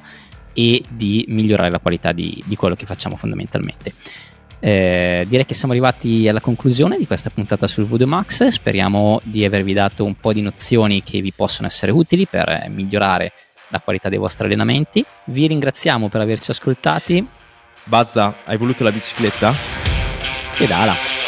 e 0.52 0.82
di 0.90 1.24
migliorare 1.28 1.70
la 1.70 1.78
qualità 1.78 2.12
di, 2.12 2.44
di 2.44 2.54
quello 2.54 2.74
che 2.74 2.84
facciamo 2.84 3.16
fondamentalmente. 3.16 3.94
Eh, 4.60 5.24
direi 5.28 5.44
che 5.44 5.54
siamo 5.54 5.72
arrivati 5.72 6.28
alla 6.28 6.40
conclusione 6.40 6.98
di 6.98 7.06
questa 7.06 7.30
puntata 7.30 7.66
sul 7.66 7.86
Voodoo 7.86 8.06
Max. 8.06 8.46
Speriamo 8.46 9.20
di 9.24 9.44
avervi 9.44 9.72
dato 9.72 10.04
un 10.04 10.14
po' 10.14 10.32
di 10.32 10.40
nozioni 10.40 11.02
che 11.02 11.20
vi 11.20 11.32
possono 11.32 11.66
essere 11.66 11.92
utili 11.92 12.26
per 12.26 12.48
eh, 12.48 12.68
migliorare 12.68 13.32
la 13.68 13.80
qualità 13.80 14.08
dei 14.08 14.18
vostri 14.18 14.46
allenamenti. 14.46 15.04
Vi 15.24 15.46
ringraziamo 15.46 16.08
per 16.08 16.20
averci 16.20 16.50
ascoltati. 16.50 17.26
Bazza, 17.84 18.36
hai 18.44 18.56
voluto 18.56 18.82
la 18.84 18.92
bicicletta? 18.92 19.54
Pedala. 20.56 21.27